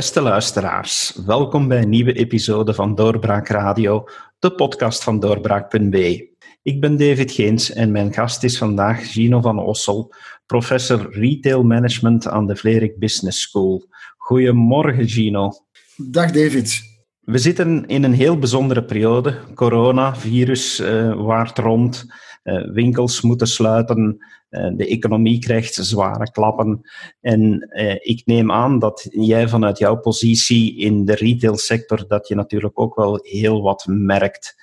Beste 0.00 0.20
luisteraars, 0.20 1.18
welkom 1.26 1.68
bij 1.68 1.82
een 1.82 1.88
nieuwe 1.88 2.12
episode 2.12 2.74
van 2.74 2.94
Doorbraak 2.94 3.48
Radio, 3.48 4.04
de 4.38 4.52
podcast 4.52 5.02
van 5.02 5.20
doorbraak.be. 5.20 6.28
Ik 6.62 6.80
ben 6.80 6.96
David 6.96 7.32
Geens 7.32 7.72
en 7.72 7.92
mijn 7.92 8.12
gast 8.12 8.44
is 8.44 8.58
vandaag 8.58 9.12
Gino 9.12 9.40
van 9.40 9.58
Ossel, 9.58 10.14
professor 10.46 11.08
Retail 11.10 11.62
Management 11.62 12.28
aan 12.28 12.46
de 12.46 12.56
Vlerik 12.56 12.98
Business 12.98 13.40
School. 13.40 13.84
Goedemorgen, 14.16 15.08
Gino. 15.08 15.52
Dag, 15.96 16.30
David. 16.30 16.82
We 17.20 17.38
zitten 17.38 17.86
in 17.86 18.04
een 18.04 18.14
heel 18.14 18.38
bijzondere 18.38 18.84
periode. 18.84 19.38
Corona, 19.54 20.16
virus 20.16 20.80
uh, 20.80 21.24
waart 21.24 21.58
rond, 21.58 22.06
winkels 22.72 23.20
moeten 23.20 23.46
sluiten, 23.46 24.16
uh, 24.50 24.70
de 24.76 24.86
economie 24.86 25.38
krijgt 25.38 25.74
zware 25.74 26.30
klappen. 26.30 26.80
En 27.20 27.68
ik 28.02 28.22
neem 28.24 28.52
aan 28.52 28.78
dat 28.78 29.06
jij 29.10 29.48
vanuit 29.48 29.78
jouw 29.78 29.96
positie 29.96 30.78
in 30.78 31.04
de 31.04 31.14
retailsector, 31.14 32.04
dat 32.08 32.28
je 32.28 32.34
natuurlijk 32.34 32.80
ook 32.80 32.94
wel 32.94 33.18
heel 33.22 33.62
wat 33.62 33.86
merkt. 33.86 34.56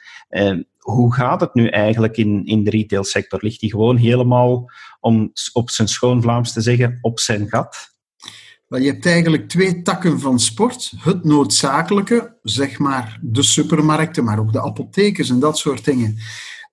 hoe 0.78 1.14
gaat 1.14 1.42
het 1.42 1.54
nu 1.54 1.68
eigenlijk 1.68 2.18
in, 2.18 2.46
in 2.46 2.64
de 2.64 2.70
retailsector? 2.70 3.40
Ligt 3.42 3.60
die 3.60 3.70
gewoon 3.70 3.98
helemaal, 3.98 4.72
om 5.00 5.32
op 5.54 5.70
zijn 5.70 5.88
schoon 5.88 6.22
Vlaams 6.22 6.54
te 6.54 6.62
zeggen, 6.62 6.98
op 7.02 7.20
zijn 7.20 7.50
gat? 7.50 7.96
Wel, 8.68 8.80
je 8.80 8.92
hebt 8.92 9.06
eigenlijk 9.06 9.50
twee 9.50 9.82
takken 9.82 10.20
van 10.20 10.40
sport. 10.40 10.94
Het 10.98 11.24
noodzakelijke, 11.24 12.38
zeg 12.44 12.80
maar 12.80 13.20
de 13.22 13.44
supermarkten, 13.44 14.24
maar 14.24 14.40
ook 14.40 14.54
de 14.54 14.62
apothekers 14.62 15.30
en 15.30 15.40
dat 15.40 15.58
soort 15.58 15.86
dingen. 15.86 16.18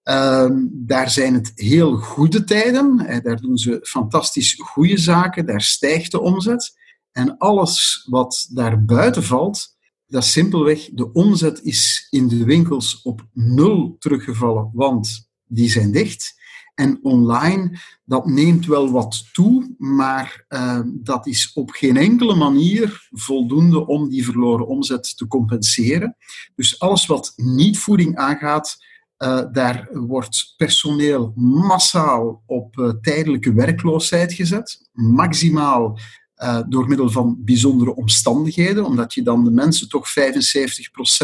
Ehm, 0.04 0.66
daar 0.70 1.10
zijn 1.10 1.34
het 1.34 1.52
heel 1.54 1.96
goede 1.96 2.44
tijden. 2.44 2.96
Daar 3.22 3.40
doen 3.40 3.58
ze 3.58 3.78
fantastisch 3.82 4.54
goede 4.54 4.98
zaken. 4.98 5.46
Daar 5.46 5.62
stijgt 5.62 6.10
de 6.10 6.20
omzet. 6.20 6.82
En 7.12 7.38
alles 7.38 8.06
wat 8.10 8.48
daar 8.50 8.84
buiten 8.84 9.22
valt, 9.22 9.76
dat 10.06 10.22
is 10.22 10.32
simpelweg 10.32 10.90
de 10.92 11.12
omzet 11.12 11.62
is 11.62 12.06
in 12.10 12.28
de 12.28 12.44
winkels 12.44 13.02
op 13.02 13.26
nul 13.32 13.96
teruggevallen, 13.98 14.70
want 14.72 15.30
die 15.46 15.70
zijn 15.70 15.92
dicht. 15.92 16.42
En 16.74 16.98
online, 17.02 17.78
dat 18.04 18.26
neemt 18.26 18.66
wel 18.66 18.90
wat 18.90 19.24
toe, 19.32 19.74
maar 19.78 20.44
uh, 20.48 20.80
dat 20.86 21.26
is 21.26 21.52
op 21.52 21.70
geen 21.70 21.96
enkele 21.96 22.34
manier 22.34 23.08
voldoende 23.10 23.86
om 23.86 24.08
die 24.08 24.24
verloren 24.24 24.66
omzet 24.66 25.16
te 25.16 25.26
compenseren. 25.26 26.16
Dus 26.54 26.78
alles 26.78 27.06
wat 27.06 27.32
niet 27.36 27.78
voeding 27.78 28.16
aangaat, 28.16 28.76
uh, 29.24 29.42
daar 29.52 29.88
wordt 29.92 30.54
personeel 30.56 31.32
massaal 31.36 32.42
op 32.46 32.76
uh, 32.76 32.90
tijdelijke 33.00 33.52
werkloosheid 33.52 34.32
gezet, 34.32 34.88
maximaal 34.92 35.98
uh, 36.36 36.60
door 36.68 36.88
middel 36.88 37.10
van 37.10 37.36
bijzondere 37.38 37.94
omstandigheden, 37.94 38.84
omdat 38.84 39.14
je 39.14 39.22
dan 39.22 39.44
de 39.44 39.50
mensen 39.50 39.88
toch 39.88 40.08
75% 40.08 40.12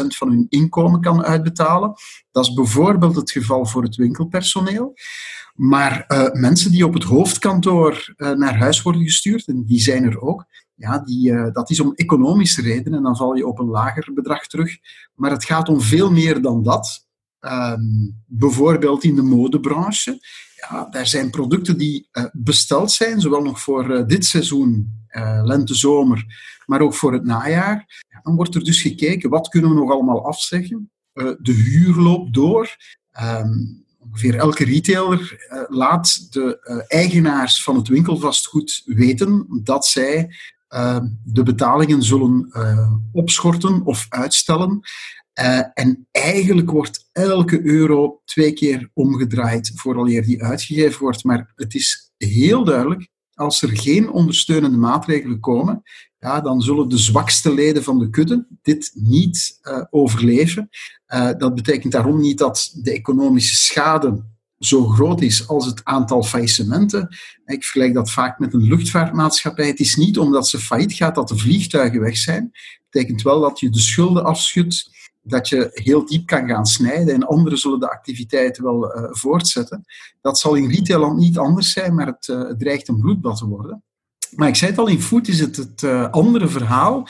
van 0.07 0.29
hun 0.29 0.47
inkomen 0.49 1.01
kan 1.01 1.25
uitbetalen. 1.25 1.93
Dat 2.31 2.45
is 2.45 2.53
bijvoorbeeld 2.53 3.17
het 3.17 3.31
geval 3.31 3.67
voor 3.67 3.83
het 3.83 3.97
winkelpersoneel. 3.97 4.95
Maar 5.55 6.05
mensen 6.33 6.71
die 6.71 6.87
op 6.87 6.95
het 6.95 7.03
hoofdkantoor 7.03 8.15
naar 8.17 8.59
huis 8.59 8.83
worden 8.83 9.03
gestuurd, 9.03 9.47
en 9.47 9.65
die 9.65 9.81
zijn 9.81 10.05
er 10.05 10.21
ook, 10.21 10.45
ja, 10.75 10.99
die, 10.99 11.51
dat 11.53 11.71
is 11.71 11.81
om 11.81 11.93
economische 11.95 12.63
redenen 12.63 12.99
en 12.99 13.05
dan 13.05 13.17
val 13.17 13.35
je 13.35 13.47
op 13.47 13.59
een 13.59 13.69
lager 13.69 14.13
bedrag 14.15 14.47
terug. 14.47 14.77
Maar 15.15 15.31
het 15.31 15.45
gaat 15.45 15.69
om 15.69 15.81
veel 15.81 16.11
meer 16.11 16.43
dan 16.43 16.63
dat. 16.63 17.10
Ehm, 17.41 17.81
bijvoorbeeld 18.27 19.05
in 19.05 19.15
de 19.15 19.23
modebranche. 19.23 20.19
Ja, 20.57 20.85
daar 20.91 21.07
zijn 21.07 21.31
producten 21.31 21.79
die 21.79 22.09
besteld 22.33 22.91
zijn, 22.91 23.21
zowel 23.21 23.43
nog 23.43 23.61
voor 23.61 24.07
dit 24.07 24.25
seizoen, 24.25 24.99
lente-zomer, 25.43 26.25
maar 26.67 26.81
ook 26.81 26.95
voor 26.95 27.13
het 27.13 27.25
najaar. 27.25 28.05
Ja, 28.09 28.21
dan 28.23 28.37
wordt 28.37 28.55
er 28.55 28.65
dus 28.65 28.83
gekeken, 28.83 29.31
wat 29.31 29.49
kunnen 29.49 29.71
we 29.71 29.77
nog 29.77 29.91
allemaal 29.91 30.27
afzeggen? 30.27 30.91
de 31.39 31.53
huur 31.53 31.97
loopt 31.97 32.35
door. 32.35 32.77
Um, 33.23 33.85
ongeveer 33.99 34.35
elke 34.35 34.65
retailer 34.65 35.47
uh, 35.53 35.63
laat 35.69 36.33
de 36.33 36.61
uh, 36.63 36.99
eigenaars 37.01 37.63
van 37.63 37.77
het 37.77 37.89
winkelvastgoed 37.89 38.83
weten 38.85 39.47
dat 39.63 39.87
zij 39.87 40.35
uh, 40.71 40.99
de 41.25 41.43
betalingen 41.43 42.03
zullen 42.03 42.53
opschorten 43.13 43.83
of 43.85 44.07
uitstellen. 44.09 44.81
En 45.75 46.09
eigenlijk 46.11 46.71
wordt 46.71 47.09
elke 47.13 47.65
euro 47.65 48.21
twee 48.25 48.53
keer 48.53 48.91
omgedraaid 48.95 49.73
vooraleer 49.75 50.23
die 50.23 50.43
uitgegeven 50.43 51.01
wordt. 51.01 51.25
Maar 51.25 51.53
het 51.55 51.75
is 51.75 52.13
heel 52.17 52.65
duidelijk, 52.65 53.09
als 53.35 53.63
er 53.63 53.79
geen 53.79 54.11
ondersteunende 54.11 54.77
maatregelen 54.77 55.41
komen, 55.41 55.83
ja, 56.19 56.41
dan 56.41 56.61
zullen 56.61 56.89
de 56.89 56.99
zwakste 56.99 57.55
leden 57.55 57.83
van 57.83 57.99
de 57.99 58.11
kudde 58.11 58.47
dit 58.63 58.91
niet 58.95 59.59
uh, 59.63 59.85
overleven. 59.91 60.69
Uh, 61.09 61.31
dat 61.39 61.55
betekent 61.55 61.93
daarom 61.93 62.21
niet 62.21 62.39
dat 62.39 62.73
de 62.83 62.93
economische 62.93 63.57
schade 63.57 64.25
zo 64.59 64.87
groot 64.87 65.21
is 65.23 65.49
als 65.49 65.67
het 65.67 65.85
aantal 65.85 66.23
faillissementen. 66.23 67.17
Ik 67.45 67.65
vergelijk 67.65 67.95
dat 67.95 68.11
vaak 68.11 68.39
met 68.39 68.55
een 68.55 68.63
luchtvaartmaatschappij. 68.63 69.67
Het 69.67 69.81
is 69.81 69.97
niet 69.97 70.19
omdat 70.19 70.49
ze 70.49 70.59
failliet 70.59 70.93
gaat 70.93 71.15
dat 71.15 71.29
de 71.29 71.37
vliegtuigen 71.37 72.01
weg 72.01 72.17
zijn. 72.17 72.43
Dat 72.43 72.91
betekent 72.91 73.23
wel 73.23 73.41
dat 73.41 73.61
je 73.61 73.71
de 73.71 73.81
schulden 73.81 74.25
afschudt, 74.25 74.91
dat 75.31 75.49
je 75.49 75.71
heel 75.73 76.05
diep 76.05 76.27
kan 76.27 76.49
gaan 76.49 76.67
snijden 76.67 77.15
en 77.15 77.27
anderen 77.27 77.59
zullen 77.59 77.81
de 77.81 77.91
activiteiten 77.91 78.65
wel 78.65 78.97
uh, 78.97 79.05
voortzetten. 79.11 79.85
Dat 80.21 80.39
zal 80.39 80.55
in 80.55 80.71
retailland 80.71 81.19
niet 81.19 81.39
anders 81.39 81.73
zijn, 81.73 81.95
maar 81.95 82.07
het, 82.07 82.29
uh, 82.29 82.49
het 82.49 82.59
dreigt 82.59 82.89
een 82.89 83.01
bloedbad 83.01 83.37
te 83.37 83.47
worden. 83.47 83.83
Maar 84.31 84.49
ik 84.49 84.57
zei 84.57 84.71
het 84.71 84.81
al, 84.81 84.87
in 84.87 85.03
food 85.03 85.29
is 85.29 85.41
het 85.41 85.57
het 85.57 85.83
uh, 85.83 86.11
andere 86.11 86.49
verhaal. 86.49 87.09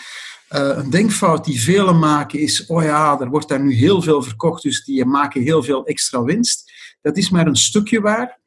Een 0.49 0.91
denkfout 0.91 1.45
die 1.45 1.61
velen 1.61 1.99
maken 1.99 2.39
is, 2.39 2.67
oh 2.67 2.83
ja, 2.83 3.21
er 3.21 3.31
wordt 3.31 3.49
daar 3.49 3.63
nu 3.63 3.73
heel 3.73 4.03
veel 4.03 4.23
verkocht, 4.23 4.63
dus 4.63 4.85
die 4.85 5.05
maken 5.05 5.43
heel 5.43 5.63
veel 5.63 5.87
extra 5.87 6.23
winst. 6.23 6.73
Dat 7.01 7.17
is 7.17 7.31
maar 7.31 7.47
een 7.47 7.57
stukje 7.57 8.01
waar. 8.01 8.39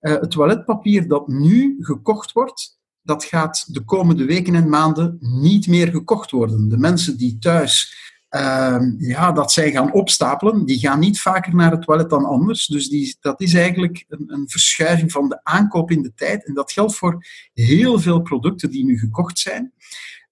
Het 0.00 0.30
toiletpapier 0.30 1.08
dat 1.08 1.28
nu 1.28 1.76
gekocht 1.80 2.32
wordt, 2.32 2.78
dat 3.02 3.24
gaat 3.24 3.74
de 3.74 3.84
komende 3.84 4.24
weken 4.24 4.54
en 4.54 4.68
maanden 4.68 5.16
niet 5.20 5.66
meer 5.66 5.88
gekocht 5.88 6.30
worden. 6.30 6.68
De 6.68 6.78
mensen 6.78 7.16
die 7.16 7.38
thuis 7.38 7.96
uh, 8.36 8.80
ja, 8.98 9.32
dat 9.32 9.52
zij 9.52 9.70
gaan 9.70 9.92
opstapelen, 9.92 10.64
die 10.64 10.78
gaan 10.78 10.98
niet 10.98 11.20
vaker 11.20 11.54
naar 11.54 11.70
het 11.70 11.82
toilet 11.82 12.10
dan 12.10 12.24
anders. 12.24 12.66
Dus 12.66 12.88
die, 12.88 13.16
dat 13.20 13.40
is 13.40 13.54
eigenlijk 13.54 14.04
een, 14.08 14.24
een, 14.26 14.48
verschuiving 14.48 15.12
van 15.12 15.28
de 15.28 15.40
aankoop 15.42 15.90
in 15.90 16.02
de 16.02 16.14
tijd. 16.14 16.46
En 16.46 16.54
dat 16.54 16.72
geldt 16.72 16.94
voor 16.94 17.26
heel 17.52 18.00
veel 18.00 18.20
producten 18.20 18.70
die 18.70 18.84
nu 18.84 18.98
gekocht 18.98 19.38
zijn. 19.38 19.72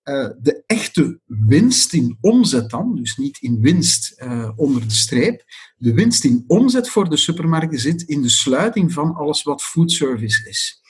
Uh, 0.05 0.28
de 0.39 0.62
echte 0.66 1.21
winst 1.27 1.93
in 1.93 2.19
omzet 2.21 2.71
dan, 2.71 2.97
dus 2.97 3.16
niet 3.16 3.39
in 3.41 3.60
winst 3.60 4.22
uh, 4.22 4.50
onder 4.56 4.83
de 4.83 4.94
streep, 4.94 5.44
de 5.77 5.94
winst 5.94 6.25
in 6.25 6.44
omzet 6.47 6.89
voor 6.89 7.10
de 7.10 7.16
supermarkten 7.16 7.78
zit 7.78 8.03
in 8.03 8.22
de 8.22 8.28
sluiting 8.28 8.93
van 8.93 9.15
alles 9.15 9.43
wat 9.43 9.62
foodservice 9.62 10.49
is. 10.49 10.81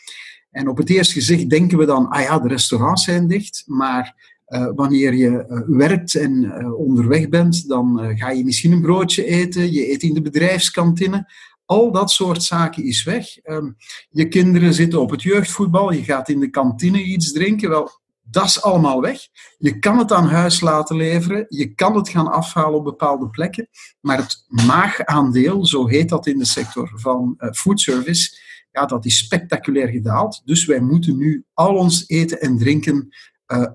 En 0.51 0.69
op 0.69 0.77
het 0.77 0.91
eerste 0.91 1.15
gezicht 1.15 1.51
denken 1.51 1.79
we 1.79 1.85
dan, 1.85 2.09
ah 2.09 2.23
ja, 2.23 2.39
de 2.39 2.49
restaurants 2.49 3.05
zijn 3.05 3.29
dicht, 3.29 3.63
maar 3.67 4.30
wanneer 4.75 5.15
je 5.15 5.47
uh, 5.49 5.79
werkt 5.79 6.15
en 6.15 6.45
uh, 6.45 6.79
onderweg 6.79 7.29
bent, 7.29 7.69
dan 7.69 8.15
ga 8.17 8.31
je 8.31 8.45
misschien 8.45 8.73
een 8.73 8.81
broodje 8.81 9.25
eten, 9.25 9.73
je 9.73 9.93
eet 9.93 10.03
in 10.03 10.15
de 10.15 10.23
bedrijfskantine. 10.23 11.33
Al 11.65 11.93
dat 11.93 12.11
soort 12.11 12.43
zaken 12.43 12.85
is 12.85 13.05
weg. 13.05 13.45
Um, 13.45 13.77
je 14.11 14.29
kinderen 14.29 14.75
zitten 14.75 15.01
op 15.01 15.11
het 15.11 15.23
jeugdvoetbal, 15.23 15.93
je 15.93 16.05
gaat 16.05 16.29
in 16.29 16.41
de 16.41 16.51
kantine 16.51 17.03
iets 17.03 17.33
drinken. 17.33 17.69
Wel, 17.69 17.91
dat 18.23 18.45
is 18.45 18.63
allemaal 18.63 19.01
weg. 19.01 19.19
Je 19.59 19.79
kan 19.79 19.99
het 19.99 20.13
aan 20.13 20.29
huis 20.29 20.61
laten 20.61 20.97
leveren, 20.97 21.47
je 21.49 21.75
kan 21.75 21.97
het 21.97 22.09
gaan 22.09 22.33
afhalen 22.33 22.79
op 22.79 22.85
bepaalde 22.85 23.29
plekken, 23.29 23.69
maar 24.01 24.17
het 24.17 24.45
maagaandeel, 24.67 25.67
zo 25.67 25.87
heet 25.87 26.09
dat 26.09 26.27
in 26.27 26.39
de 26.39 26.45
sector 26.45 26.91
van 26.95 27.39
foodservice, 27.53 28.37
ja, 28.73 28.87
dat 28.87 29.05
is 29.05 29.19
spectaculair 29.19 29.89
gedaald. 29.89 30.43
Dus 30.45 30.65
wij 30.65 30.81
moeten 30.81 31.17
nu 31.17 31.45
al 31.55 31.75
ons 31.75 32.05
eten 32.09 32.41
en 32.41 32.59
drinken 32.59 33.09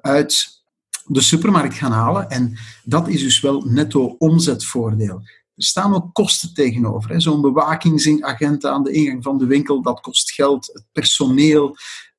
uit 0.02 0.64
de 1.06 1.22
supermarkt 1.22 1.74
gaan 1.74 1.92
halen. 1.92 2.30
En 2.30 2.58
dat 2.84 3.08
is 3.08 3.22
dus 3.22 3.42
wel 3.42 3.62
netto 3.62 4.16
omzetvoordeel. 4.18 5.22
Er 5.56 5.64
staan 5.64 5.94
ook 5.94 6.14
kosten 6.14 6.54
tegenover. 6.54 7.22
Zo'n 7.22 7.42
bewakingsagent 7.42 8.66
aan 8.66 8.84
de 8.84 8.92
ingang 8.92 9.24
van 9.24 9.38
de 9.38 9.46
winkel, 9.46 9.82
dat 9.82 10.00
kost 10.00 10.32
geld. 10.32 10.70
Het 10.74 10.86
personeel 10.92 11.76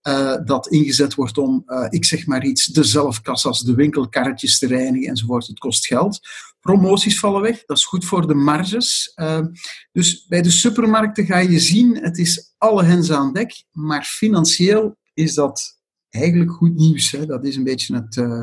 uh, 0.08 0.34
dat 0.44 0.68
ingezet 0.68 1.14
wordt 1.14 1.38
om, 1.38 1.62
uh, 1.66 1.86
ik 1.88 2.04
zeg 2.04 2.26
maar 2.26 2.44
iets, 2.44 2.66
de 2.66 2.84
zelfkassas, 2.84 3.60
de 3.60 3.74
winkelkarretjes 3.74 4.58
te 4.58 4.66
reinigen 4.66 5.08
enzovoort, 5.08 5.46
het 5.46 5.58
kost 5.58 5.86
geld. 5.86 6.20
Promoties 6.60 7.18
vallen 7.18 7.42
weg, 7.42 7.64
dat 7.64 7.76
is 7.76 7.84
goed 7.84 8.04
voor 8.04 8.26
de 8.26 8.34
marges. 8.34 9.12
Uh, 9.16 9.40
dus 9.92 10.26
bij 10.26 10.42
de 10.42 10.50
supermarkten 10.50 11.26
ga 11.26 11.38
je 11.38 11.58
zien, 11.58 11.96
het 12.02 12.18
is 12.18 12.54
alle 12.58 12.84
hens 12.84 13.10
aan 13.12 13.32
dek, 13.32 13.64
maar 13.72 14.04
financieel 14.04 14.96
is 15.14 15.34
dat 15.34 15.75
eigenlijk 16.16 16.50
goed 16.50 16.74
nieuws. 16.74 17.10
Hè. 17.10 17.26
Dat 17.26 17.44
is 17.44 17.56
een 17.56 17.64
beetje 17.64 17.94
het, 17.94 18.16
uh, 18.16 18.42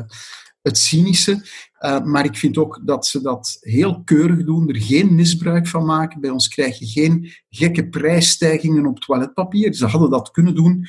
het 0.62 0.78
cynische. 0.78 1.32
Uh, 1.80 2.04
maar 2.04 2.24
ik 2.24 2.36
vind 2.36 2.56
ook 2.56 2.80
dat 2.84 3.06
ze 3.06 3.22
dat 3.22 3.56
heel 3.60 4.02
keurig 4.04 4.44
doen, 4.44 4.68
er 4.68 4.80
geen 4.80 5.14
misbruik 5.14 5.66
van 5.66 5.84
maken. 5.84 6.20
Bij 6.20 6.30
ons 6.30 6.48
krijg 6.48 6.78
je 6.78 6.86
geen 6.86 7.32
gekke 7.48 7.88
prijsstijgingen 7.88 8.86
op 8.86 9.00
toiletpapier. 9.00 9.74
Ze 9.74 9.86
hadden 9.86 10.10
dat 10.10 10.30
kunnen 10.30 10.54
doen, 10.54 10.86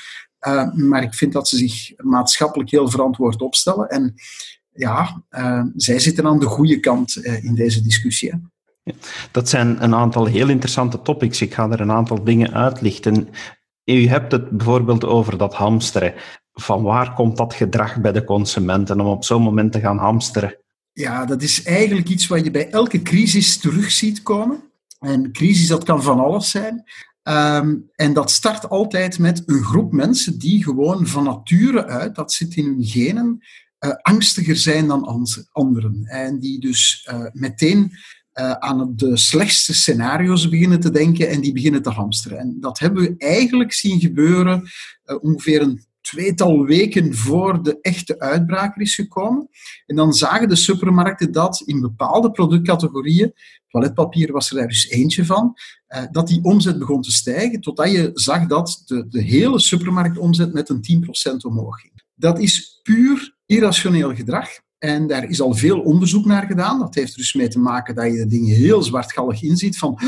uh, 0.48 0.74
maar 0.74 1.04
ik 1.04 1.14
vind 1.14 1.34
dat 1.34 1.48
ze 1.48 1.58
zich 1.58 1.92
maatschappelijk 1.98 2.70
heel 2.70 2.90
verantwoord 2.90 3.42
opstellen. 3.42 3.90
En 3.90 4.14
ja, 4.78 5.24
zij 5.76 6.00
zitten 6.00 6.26
aan 6.26 6.40
de 6.40 6.46
goede 6.46 6.80
kant 6.80 7.16
in 7.16 7.56
deze 7.56 7.82
discussie. 7.82 8.34
Dat 9.32 9.50
zijn 9.50 9.84
een 9.84 9.96
aantal 9.96 10.26
heel 10.26 10.50
interessante 10.50 11.02
topics. 11.02 11.42
Ik 11.42 11.54
ga 11.54 11.70
er 11.70 11.82
een 11.82 11.92
aantal 11.92 12.24
dingen 12.24 12.54
uitlichten. 12.54 13.30
U 13.86 14.08
hebt 14.08 14.32
het 14.32 14.50
bijvoorbeeld 14.50 15.06
over 15.06 15.38
dat 15.38 15.54
hamsteren. 15.54 16.14
Van 16.62 16.84
waar 16.84 17.14
komt 17.14 17.38
dat 17.38 17.54
gedrag 17.54 18.02
bij 18.02 18.12
de 18.12 18.24
consumenten 18.24 19.00
om 19.00 19.08
op 19.08 19.24
zo'n 19.24 19.42
moment 19.42 19.72
te 19.72 19.80
gaan 19.80 19.98
hamsteren? 19.98 20.58
Ja, 20.92 21.26
dat 21.26 21.42
is 21.42 21.64
eigenlijk 21.64 22.10
iets 22.10 22.28
wat 22.28 22.44
je 22.44 22.52
bij 22.52 22.70
elke 22.70 23.02
crisis 23.02 23.58
terug 23.58 23.92
ziet 23.92 24.22
komen. 24.22 24.64
En 25.00 25.32
crisis, 25.32 25.68
dat 25.68 25.84
kan 25.84 26.04
van 26.04 26.20
alles 26.20 26.50
zijn. 26.50 26.84
Ehm, 27.22 27.76
en 27.96 28.14
dat 28.14 28.32
start 28.32 28.70
altijd 28.70 29.20
met 29.20 29.44
een 29.46 29.64
groep 29.64 29.92
mensen 29.92 30.40
die 30.40 30.64
gewoon 30.64 31.08
van 31.08 31.24
nature 31.24 31.86
uit, 31.86 32.16
dat 32.16 32.32
zit 32.32 32.56
in 32.56 32.66
hun 32.66 32.84
genen, 32.84 33.40
uh, 33.80 33.92
angstiger 34.02 34.56
zijn 34.56 34.88
dan 34.88 35.26
anderen. 35.52 36.06
En 36.06 36.40
die 36.40 36.60
dus 36.60 37.10
uh, 37.12 37.26
meteen 37.32 37.92
uh, 38.34 38.52
aan 38.52 38.94
de 38.96 39.18
slechtste 39.18 39.74
scenario's 39.74 40.50
beginnen 40.50 40.80
te 40.80 40.92
denken 40.92 41.30
en 41.30 41.42
die 41.42 41.54
beginnen 41.54 41.82
te 41.82 41.90
hamsteren. 41.90 42.38
En 42.38 42.58
dat 42.60 42.80
hebben 42.80 43.04
we 43.04 43.16
eigenlijk 43.18 43.74
zien 43.74 44.00
gebeuren 44.00 44.70
ongeveer 45.22 45.62
een 45.62 45.86
tweetal 46.06 46.66
weken 46.66 47.16
voor 47.16 47.64
de 47.64 47.80
echte 47.82 48.20
uitbraak 48.20 48.78
is 48.78 48.96
gekomen. 48.96 49.50
En 49.86 49.96
dan 49.96 50.14
zagen 50.14 50.50
de 50.50 50.56
supermarkten 50.56 51.32
dat 51.32 51.62
in 51.66 51.82
bepaalde 51.82 52.32
productcategorieën, 52.32 53.34
toiletpapier 53.68 54.32
was 54.32 54.50
er 54.50 54.56
daar 54.56 54.68
dus 54.68 54.90
eentje 54.90 55.26
van, 55.26 55.54
eh, 55.88 56.04
dat 56.12 56.28
die 56.28 56.44
omzet 56.44 56.80
begon 56.80 57.02
te 57.02 57.12
stijgen, 57.12 57.62
totdat 57.62 57.92
je 57.92 58.12
zag 58.14 58.48
dat 58.48 58.84
de, 58.86 59.08
de 59.08 59.22
hele 59.22 59.60
supermarktomzet 59.60 60.54
met 60.54 60.70
een 60.70 60.82
10% 61.34 61.46
omhoog 61.46 61.80
ging. 61.80 62.04
Dat 62.16 62.40
is 62.40 62.80
puur 62.84 63.36
irrationeel 63.46 64.16
gedrag. 64.16 64.50
En 64.78 65.08
daar 65.08 65.30
is 65.30 65.42
al 65.42 65.54
veel 65.54 65.80
onderzoek 65.80 66.26
naar 66.26 66.46
gedaan. 66.46 66.80
Dat 66.80 66.96
heeft 66.96 67.16
dus 67.16 67.34
mee 67.34 67.48
te 67.48 67.60
maken 67.60 67.96
dat 67.96 68.06
je 68.06 68.18
de 68.18 68.28
dingen 68.28 68.56
heel 68.56 68.84
zwartgallig 68.84 69.42
inziet 69.42 69.78
van 69.78 70.00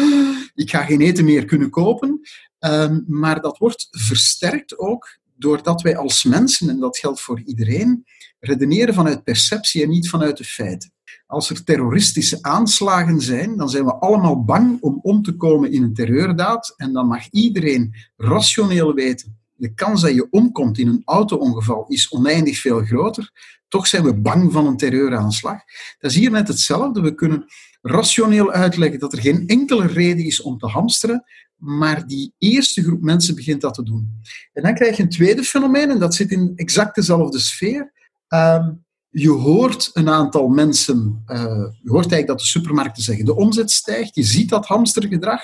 ik 0.53 0.69
ga 0.69 0.83
geen 0.83 1.01
eten 1.01 1.25
meer 1.25 1.45
kunnen 1.45 1.69
kopen. 1.69 2.21
Um, 2.59 3.03
maar 3.07 3.41
dat 3.41 3.57
wordt 3.57 3.87
versterkt 3.91 4.77
ook 4.77 5.16
doordat 5.37 5.81
wij 5.81 5.97
als 5.97 6.23
mensen, 6.23 6.69
en 6.69 6.79
dat 6.79 6.97
geldt 6.97 7.21
voor 7.21 7.41
iedereen, 7.45 8.05
redeneren 8.39 8.93
vanuit 8.93 9.23
perceptie 9.23 9.83
en 9.83 9.89
niet 9.89 10.09
vanuit 10.09 10.37
de 10.37 10.43
feiten. 10.43 10.91
Als 11.25 11.49
er 11.49 11.63
terroristische 11.63 12.37
aanslagen 12.41 13.21
zijn, 13.21 13.57
dan 13.57 13.69
zijn 13.69 13.85
we 13.85 13.95
allemaal 13.95 14.43
bang 14.43 14.77
om 14.81 14.99
om 15.01 15.21
te 15.21 15.35
komen 15.35 15.71
in 15.71 15.83
een 15.83 15.93
terreurdaad. 15.93 16.73
En 16.77 16.93
dan 16.93 17.07
mag 17.07 17.29
iedereen 17.29 17.95
rationeel 18.15 18.93
weten, 18.93 19.37
de 19.53 19.73
kans 19.73 20.01
dat 20.01 20.13
je 20.13 20.27
omkomt 20.29 20.77
in 20.77 20.87
een 20.87 21.01
auto-ongeval 21.05 21.85
is 21.87 22.11
oneindig 22.11 22.59
veel 22.59 22.85
groter. 22.85 23.31
Toch 23.67 23.87
zijn 23.87 24.03
we 24.03 24.15
bang 24.15 24.51
van 24.51 24.67
een 24.67 24.77
terreuraanslag. 24.77 25.59
Dat 25.99 26.11
is 26.11 26.17
hier 26.17 26.31
net 26.31 26.47
hetzelfde. 26.47 27.01
We 27.01 27.15
kunnen 27.15 27.45
rationeel 27.81 28.51
uitleggen 28.51 28.99
dat 28.99 29.13
er 29.13 29.21
geen 29.21 29.47
enkele 29.47 29.87
reden 29.87 30.25
is 30.25 30.41
om 30.41 30.57
te 30.57 30.67
hamsteren, 30.67 31.23
maar 31.57 32.07
die 32.07 32.33
eerste 32.37 32.83
groep 32.83 33.01
mensen 33.01 33.35
begint 33.35 33.61
dat 33.61 33.73
te 33.73 33.83
doen. 33.83 34.21
En 34.53 34.63
dan 34.63 34.73
krijg 34.73 34.97
je 34.97 35.03
een 35.03 35.09
tweede 35.09 35.43
fenomeen, 35.43 35.89
en 35.89 35.99
dat 35.99 36.15
zit 36.15 36.31
in 36.31 36.51
exact 36.55 36.95
dezelfde 36.95 37.39
sfeer. 37.39 37.91
Ehm, 38.27 38.71
je 39.09 39.29
hoort 39.29 39.89
een 39.93 40.09
aantal 40.09 40.47
mensen, 40.47 41.23
uh, 41.27 41.37
je 41.81 41.89
hoort 41.89 42.11
eigenlijk 42.11 42.27
dat 42.27 42.39
de 42.39 42.45
supermarkten 42.45 43.03
zeggen, 43.03 43.25
de 43.25 43.35
omzet 43.35 43.71
stijgt, 43.71 44.15
je 44.15 44.23
ziet 44.23 44.49
dat 44.49 44.65
hamstergedrag. 44.65 45.41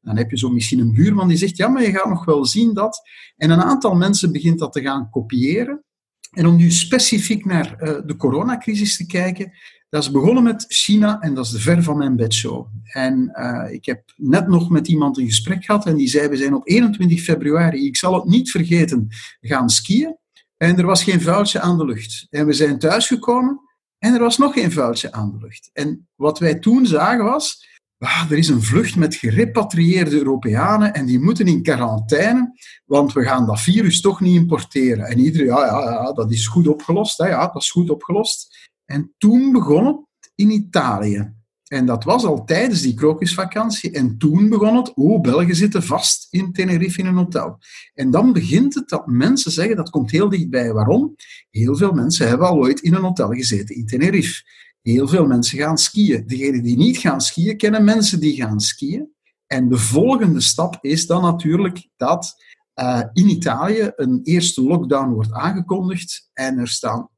Dan 0.00 0.16
heb 0.16 0.30
je 0.30 0.38
zo 0.38 0.50
misschien 0.50 0.78
een 0.78 0.92
buurman 0.92 1.28
die 1.28 1.36
zegt, 1.36 1.56
ja, 1.56 1.68
maar 1.68 1.82
je 1.82 1.92
gaat 1.92 2.08
nog 2.08 2.24
wel 2.24 2.46
zien 2.46 2.74
dat. 2.74 3.00
En 3.36 3.50
een 3.50 3.62
aantal 3.62 3.94
mensen 3.94 4.32
begint 4.32 4.58
dat 4.58 4.72
te 4.72 4.80
gaan 4.80 5.10
kopiëren. 5.10 5.84
En 6.30 6.46
om 6.46 6.56
nu 6.56 6.70
specifiek 6.70 7.44
naar 7.44 7.76
uh, 7.82 7.98
de 8.06 8.16
coronacrisis 8.16 8.96
te 8.96 9.06
kijken, 9.06 9.52
dat 9.92 10.02
is 10.02 10.10
begonnen 10.10 10.42
met 10.42 10.64
China 10.68 11.20
en 11.20 11.34
dat 11.34 11.44
is 11.44 11.50
de 11.50 11.60
ver 11.60 11.82
van 11.82 11.96
mijn 11.96 12.16
bedshow. 12.16 12.66
En 12.82 13.32
uh, 13.34 13.72
ik 13.72 13.84
heb 13.84 14.02
net 14.16 14.48
nog 14.48 14.70
met 14.70 14.88
iemand 14.88 15.18
een 15.18 15.26
gesprek 15.26 15.64
gehad 15.64 15.86
en 15.86 15.96
die 15.96 16.08
zei, 16.08 16.28
we 16.28 16.36
zijn 16.36 16.54
op 16.54 16.68
21 16.68 17.22
februari, 17.22 17.86
ik 17.86 17.96
zal 17.96 18.14
het 18.14 18.24
niet 18.24 18.50
vergeten, 18.50 19.08
gaan 19.40 19.70
skiën. 19.70 20.16
En 20.56 20.78
er 20.78 20.86
was 20.86 21.04
geen 21.04 21.20
vuiltje 21.20 21.60
aan 21.60 21.78
de 21.78 21.84
lucht. 21.84 22.26
En 22.30 22.46
we 22.46 22.52
zijn 22.52 22.78
thuisgekomen 22.78 23.60
en 23.98 24.14
er 24.14 24.20
was 24.20 24.38
nog 24.38 24.52
geen 24.52 24.72
vuiltje 24.72 25.12
aan 25.12 25.30
de 25.30 25.38
lucht. 25.38 25.70
En 25.72 26.08
wat 26.14 26.38
wij 26.38 26.54
toen 26.54 26.86
zagen 26.86 27.24
was, 27.24 27.66
ah, 27.98 28.30
er 28.30 28.38
is 28.38 28.48
een 28.48 28.62
vlucht 28.62 28.96
met 28.96 29.14
gerepatrieerde 29.14 30.16
Europeanen 30.16 30.94
en 30.94 31.06
die 31.06 31.20
moeten 31.20 31.46
in 31.46 31.62
quarantaine, 31.62 32.52
want 32.84 33.12
we 33.12 33.22
gaan 33.22 33.46
dat 33.46 33.60
virus 33.60 34.00
toch 34.00 34.20
niet 34.20 34.36
importeren. 34.36 35.04
En 35.04 35.18
iedereen, 35.18 35.46
ja, 35.46 35.64
ja, 35.64 35.90
ja 35.90 36.12
dat 36.12 36.32
is 36.32 36.46
goed 36.46 36.68
opgelost. 36.68 37.18
Hè, 37.18 37.28
ja, 37.28 37.46
dat 37.46 37.62
is 37.62 37.70
goed 37.70 37.90
opgelost. 37.90 38.70
En 38.92 39.14
toen 39.18 39.52
begon 39.52 39.84
het 39.86 40.32
in 40.34 40.50
Italië. 40.50 41.34
En 41.66 41.86
dat 41.86 42.04
was 42.04 42.24
al 42.24 42.44
tijdens 42.44 42.82
die 42.82 42.94
krokusvakantie. 42.94 43.90
En 43.90 44.18
toen 44.18 44.48
begon 44.48 44.76
het, 44.76 44.94
oh, 44.94 45.20
Belgen 45.20 45.56
zitten 45.56 45.82
vast 45.82 46.26
in 46.30 46.52
Tenerife 46.52 47.00
in 47.00 47.06
een 47.06 47.16
hotel. 47.16 47.58
En 47.94 48.10
dan 48.10 48.32
begint 48.32 48.74
het 48.74 48.88
dat 48.88 49.06
mensen 49.06 49.50
zeggen, 49.50 49.76
dat 49.76 49.90
komt 49.90 50.10
heel 50.10 50.28
dichtbij. 50.28 50.72
Waarom? 50.72 51.14
Heel 51.50 51.76
veel 51.76 51.92
mensen 51.92 52.28
hebben 52.28 52.46
al 52.46 52.58
ooit 52.58 52.80
in 52.80 52.94
een 52.94 53.02
hotel 53.02 53.28
gezeten 53.28 53.76
in 53.76 53.86
Tenerife. 53.86 54.42
Heel 54.82 55.08
veel 55.08 55.26
mensen 55.26 55.58
gaan 55.58 55.78
skiën. 55.78 56.26
Degenen 56.26 56.62
die 56.62 56.76
niet 56.76 56.98
gaan 56.98 57.20
skiën, 57.20 57.56
kennen 57.56 57.84
mensen 57.84 58.20
die 58.20 58.36
gaan 58.36 58.60
skiën. 58.60 59.12
En 59.46 59.68
de 59.68 59.78
volgende 59.78 60.40
stap 60.40 60.78
is 60.80 61.06
dan 61.06 61.22
natuurlijk 61.22 61.88
dat 61.96 62.34
uh, 62.80 63.02
in 63.12 63.28
Italië 63.28 63.92
een 63.96 64.20
eerste 64.22 64.62
lockdown 64.62 65.12
wordt 65.12 65.32
aangekondigd 65.32 66.30
en 66.32 66.58
er 66.58 66.68
staan 66.68 67.08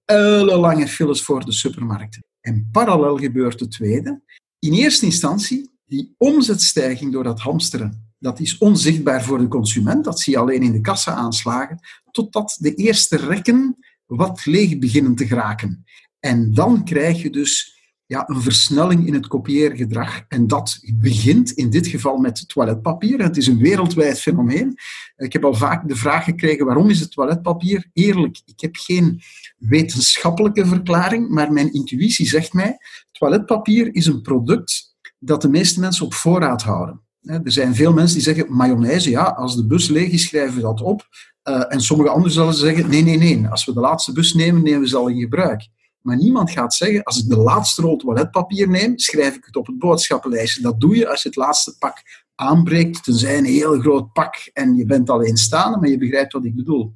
lange 0.45 0.89
files 0.89 1.23
voor 1.23 1.45
de 1.45 1.53
supermarkten. 1.53 2.25
En 2.41 2.69
parallel 2.73 3.17
gebeurt 3.17 3.59
de 3.59 3.69
tweede. 3.69 4.23
In 4.59 4.73
eerste 4.73 5.05
instantie, 5.05 5.71
die 5.85 6.15
omzetstijging 6.19 7.13
door 7.13 7.25
dat 7.25 7.41
hamsteren, 7.41 8.15
dat 8.19 8.41
is 8.41 8.59
onzichtbaar 8.59 9.25
voor 9.25 9.39
de 9.39 9.49
consument, 9.49 10.05
dat 10.05 10.21
zie 10.21 10.33
je 10.33 10.39
alleen 10.39 10.63
in 10.63 10.73
de 10.73 10.81
kassa 10.81 11.13
aanslagen, 11.13 11.79
totdat 12.11 12.57
de 12.61 12.75
eerste 12.75 13.17
rekken 13.17 13.77
wat 14.07 14.45
leeg 14.47 14.79
beginnen 14.79 15.15
te 15.15 15.27
geraken. 15.27 15.85
En 16.21 16.55
dan 16.55 16.85
krijg 16.85 17.23
je 17.23 17.31
dus 17.31 17.74
ja, 18.07 18.29
een 18.29 18.43
versnelling 18.43 19.07
in 19.07 19.15
het 19.15 19.27
kopieergedrag. 19.27 20.25
En 20.29 20.47
dat 20.47 20.81
begint 20.95 21.51
in 21.51 21.71
dit 21.71 21.87
geval 21.87 22.17
met 22.17 22.49
toiletpapier. 22.49 23.23
Het 23.23 23.37
is 23.37 23.47
een 23.47 23.59
wereldwijd 23.59 24.21
fenomeen. 24.21 24.79
Ik 25.17 25.33
heb 25.33 25.45
al 25.45 25.55
vaak 25.55 25.89
de 25.89 25.97
vraag 25.97 26.25
gekregen, 26.25 26.67
waarom 26.67 26.91
is 26.91 27.01
het 27.01 27.11
toiletpapier? 27.11 27.91
Eerlijk, 27.93 28.41
ik 28.45 28.61
heb 28.61 28.77
geen 28.77 29.21
wetenschappelijke 29.59 30.67
verklaring, 30.67 31.29
maar 31.29 31.53
mijn 31.53 31.73
intuïtie 31.73 32.27
zegt 32.27 32.53
mij, 32.53 32.77
toiletpapier 33.13 33.95
is 33.95 34.07
een 34.07 34.23
product 34.23 34.97
dat 35.19 35.43
de 35.43 35.49
meeste 35.49 35.81
mensen 35.81 36.07
op 36.07 36.15
voorraad 36.15 36.63
houden. 36.63 37.03
Er 37.23 37.41
zijn 37.45 37.75
veel 37.75 37.93
mensen 37.93 38.15
die 38.15 38.25
zeggen, 38.25 38.55
mayonaise, 38.55 39.11
ja, 39.11 39.23
als 39.25 39.57
de 39.57 39.67
bus 39.67 39.89
leeg 39.89 40.11
is, 40.11 40.23
schrijven 40.23 40.55
we 40.55 40.61
dat 40.61 40.81
op. 40.81 41.09
Uh, 41.49 41.65
en 41.69 41.81
sommige 41.81 42.11
anderen 42.11 42.33
zullen 42.33 42.55
zeggen, 42.55 42.89
nee, 42.89 43.03
nee, 43.03 43.17
nee, 43.17 43.49
als 43.49 43.65
we 43.65 43.73
de 43.73 43.81
laatste 43.81 44.13
bus 44.13 44.35
nemen, 44.35 44.63
nemen 44.63 44.81
we 44.81 44.89
ze 44.89 44.97
al 44.97 45.09
in 45.09 45.21
gebruik. 45.21 45.69
Maar 46.05 46.17
niemand 46.17 46.51
gaat 46.51 46.75
zeggen, 46.75 47.03
als 47.03 47.23
ik 47.23 47.29
de 47.29 47.37
laatste 47.37 47.83
rol 47.83 47.97
toiletpapier 47.97 48.69
neem, 48.69 48.99
schrijf 48.99 49.35
ik 49.35 49.45
het 49.45 49.57
op 49.57 49.67
het 49.67 49.79
boodschappenlijstje. 49.79 50.63
Dat 50.63 50.81
doe 50.81 50.97
je 50.97 51.09
als 51.09 51.23
je 51.23 51.29
het 51.29 51.37
laatste 51.37 51.77
pak 51.79 52.03
aanbreekt, 52.35 53.05
tenzij 53.05 53.39
een 53.39 53.45
heel 53.45 53.81
groot 53.81 54.13
pak 54.13 54.51
en 54.53 54.77
je 54.77 54.87
bent 54.87 55.11
alleen 55.11 55.37
staande, 55.37 55.79
maar 55.79 55.89
je 55.89 55.99
begrijpt 55.99 56.33
wat 56.33 56.45
ik 56.45 56.55
bedoel. 56.55 56.95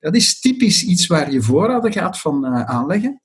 Dat 0.00 0.14
is 0.14 0.40
typisch 0.40 0.84
iets 0.84 1.06
waar 1.06 1.32
je 1.32 1.42
voorraden 1.42 1.92
gaat 1.92 2.20
van 2.20 2.44
uh, 2.44 2.62
aanleggen. 2.62 3.20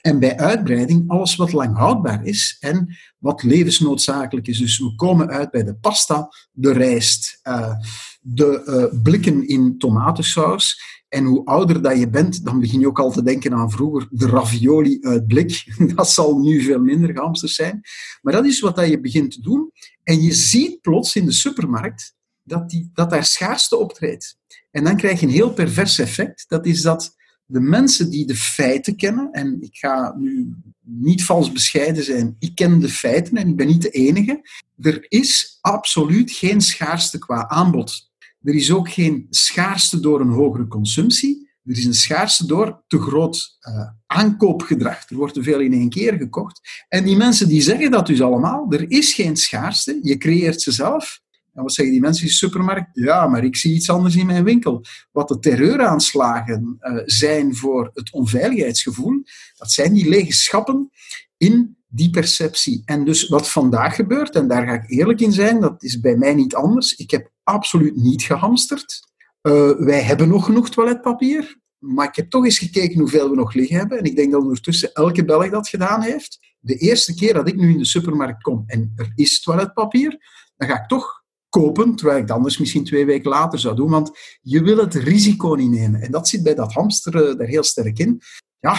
En 0.00 0.18
bij 0.18 0.36
uitbreiding 0.36 1.10
alles 1.10 1.36
wat 1.36 1.52
lang 1.52 1.76
houdbaar 1.76 2.24
is 2.24 2.56
en 2.60 2.96
wat 3.18 3.42
levensnoodzakelijk 3.42 4.46
is. 4.46 4.58
Dus 4.58 4.78
we 4.78 4.94
komen 4.94 5.28
uit 5.28 5.50
bij 5.50 5.64
de 5.64 5.74
pasta, 5.74 6.28
de 6.52 6.72
rijst, 6.72 7.40
uh, 7.42 7.74
de 8.20 8.62
uh, 8.92 9.02
blikken 9.02 9.48
in 9.48 9.78
tomatensaus. 9.78 10.82
En 11.14 11.24
hoe 11.24 11.44
ouder 11.44 11.82
dat 11.82 11.98
je 11.98 12.08
bent, 12.08 12.44
dan 12.44 12.60
begin 12.60 12.80
je 12.80 12.86
ook 12.86 12.98
al 12.98 13.10
te 13.10 13.22
denken 13.22 13.54
aan 13.54 13.70
vroeger 13.70 14.08
de 14.10 14.26
ravioli 14.26 14.98
uit 15.00 15.26
blik. 15.26 15.64
Dat 15.94 16.10
zal 16.10 16.38
nu 16.38 16.62
veel 16.62 16.80
minder 16.80 17.10
gehamsterd 17.12 17.52
zijn. 17.52 17.80
Maar 18.22 18.32
dat 18.32 18.44
is 18.44 18.60
wat 18.60 18.76
dat 18.76 18.88
je 18.88 19.00
begint 19.00 19.30
te 19.30 19.40
doen. 19.40 19.70
En 20.02 20.22
je 20.22 20.32
ziet 20.32 20.80
plots 20.80 21.16
in 21.16 21.24
de 21.24 21.32
supermarkt 21.32 22.14
dat, 22.42 22.70
die, 22.70 22.90
dat 22.92 23.10
daar 23.10 23.24
schaarste 23.24 23.76
optreedt. 23.76 24.36
En 24.70 24.84
dan 24.84 24.96
krijg 24.96 25.20
je 25.20 25.26
een 25.26 25.32
heel 25.32 25.52
pervers 25.52 25.98
effect. 25.98 26.44
Dat 26.48 26.66
is 26.66 26.82
dat 26.82 27.14
de 27.46 27.60
mensen 27.60 28.10
die 28.10 28.26
de 28.26 28.36
feiten 28.36 28.96
kennen, 28.96 29.32
en 29.32 29.62
ik 29.62 29.76
ga 29.76 30.14
nu 30.18 30.54
niet 30.80 31.24
vals 31.24 31.52
bescheiden 31.52 32.04
zijn, 32.04 32.36
ik 32.38 32.54
ken 32.54 32.80
de 32.80 32.88
feiten 32.88 33.36
en 33.36 33.48
ik 33.48 33.56
ben 33.56 33.66
niet 33.66 33.82
de 33.82 33.90
enige. 33.90 34.40
Er 34.80 35.06
is 35.08 35.58
absoluut 35.60 36.30
geen 36.30 36.60
schaarste 36.60 37.18
qua 37.18 37.48
aanbod. 37.48 38.12
Er 38.44 38.54
is 38.54 38.72
ook 38.72 38.90
geen 38.90 39.26
schaarste 39.30 40.00
door 40.00 40.20
een 40.20 40.32
hogere 40.32 40.66
consumptie. 40.66 41.50
Er 41.64 41.76
is 41.76 41.84
een 41.84 41.94
schaarste 41.94 42.46
door 42.46 42.82
te 42.86 42.98
groot 42.98 43.58
uh, 43.68 43.88
aankoopgedrag. 44.06 45.10
Er 45.10 45.16
wordt 45.16 45.34
te 45.34 45.42
veel 45.42 45.60
in 45.60 45.72
één 45.72 45.88
keer 45.88 46.12
gekocht. 46.12 46.84
En 46.88 47.04
die 47.04 47.16
mensen 47.16 47.48
die 47.48 47.62
zeggen 47.62 47.90
dat 47.90 48.06
dus 48.06 48.22
allemaal, 48.22 48.66
er 48.70 48.90
is 48.90 49.12
geen 49.12 49.36
schaarste, 49.36 49.98
je 50.02 50.16
creëert 50.16 50.62
ze 50.62 50.72
zelf. 50.72 51.22
En 51.52 51.62
wat 51.62 51.72
zeggen 51.72 51.94
die 51.94 52.02
mensen 52.02 52.22
in 52.22 52.28
de 52.28 52.34
supermarkt? 52.34 52.88
Ja, 52.92 53.26
maar 53.26 53.44
ik 53.44 53.56
zie 53.56 53.74
iets 53.74 53.90
anders 53.90 54.16
in 54.16 54.26
mijn 54.26 54.44
winkel. 54.44 54.84
Wat 55.12 55.28
de 55.28 55.38
terreuraanslagen 55.38 56.76
uh, 56.80 57.02
zijn 57.04 57.56
voor 57.56 57.90
het 57.94 58.12
onveiligheidsgevoel, 58.12 59.22
dat 59.56 59.72
zijn 59.72 59.92
die 59.92 60.08
lege 60.08 60.32
schappen 60.32 60.90
in 61.36 61.76
die 61.86 62.10
perceptie. 62.10 62.82
En 62.84 63.04
dus 63.04 63.28
wat 63.28 63.50
vandaag 63.50 63.94
gebeurt, 63.94 64.34
en 64.34 64.48
daar 64.48 64.66
ga 64.66 64.72
ik 64.72 64.90
eerlijk 64.90 65.20
in 65.20 65.32
zijn, 65.32 65.60
dat 65.60 65.82
is 65.82 66.00
bij 66.00 66.16
mij 66.16 66.34
niet 66.34 66.54
anders. 66.54 66.94
Ik 66.94 67.10
heb 67.10 67.32
absoluut 67.44 67.96
niet 67.96 68.22
gehamsterd. 68.22 69.00
Uh, 69.42 69.70
wij 69.78 70.02
hebben 70.02 70.28
nog 70.28 70.44
genoeg 70.44 70.70
toiletpapier. 70.70 71.62
Maar 71.78 72.08
ik 72.08 72.16
heb 72.16 72.30
toch 72.30 72.44
eens 72.44 72.58
gekeken 72.58 72.98
hoeveel 72.98 73.30
we 73.30 73.36
nog 73.36 73.54
liggen 73.54 73.76
hebben. 73.76 73.98
En 73.98 74.04
ik 74.04 74.16
denk 74.16 74.32
dat 74.32 74.42
ondertussen 74.42 74.92
elke 74.92 75.24
Belg 75.24 75.50
dat 75.50 75.68
gedaan 75.68 76.02
heeft. 76.02 76.38
De 76.60 76.74
eerste 76.74 77.14
keer 77.14 77.34
dat 77.34 77.48
ik 77.48 77.56
nu 77.56 77.70
in 77.70 77.78
de 77.78 77.84
supermarkt 77.84 78.42
kom 78.42 78.64
en 78.66 78.92
er 78.96 79.12
is 79.14 79.40
toiletpapier, 79.40 80.18
dan 80.56 80.68
ga 80.68 80.82
ik 80.82 80.88
toch 80.88 81.22
kopen, 81.48 81.96
terwijl 81.96 82.18
ik 82.18 82.22
het 82.22 82.36
anders 82.36 82.58
misschien 82.58 82.84
twee 82.84 83.06
weken 83.06 83.30
later 83.30 83.58
zou 83.58 83.76
doen. 83.76 83.90
Want 83.90 84.18
je 84.40 84.62
wil 84.62 84.76
het 84.76 84.94
risico 84.94 85.54
niet 85.54 85.70
nemen. 85.70 86.00
En 86.00 86.10
dat 86.10 86.28
zit 86.28 86.42
bij 86.42 86.54
dat 86.54 86.72
hamsteren 86.72 87.38
er 87.38 87.46
heel 87.46 87.62
sterk 87.62 87.98
in. 87.98 88.20
Ja, 88.58 88.72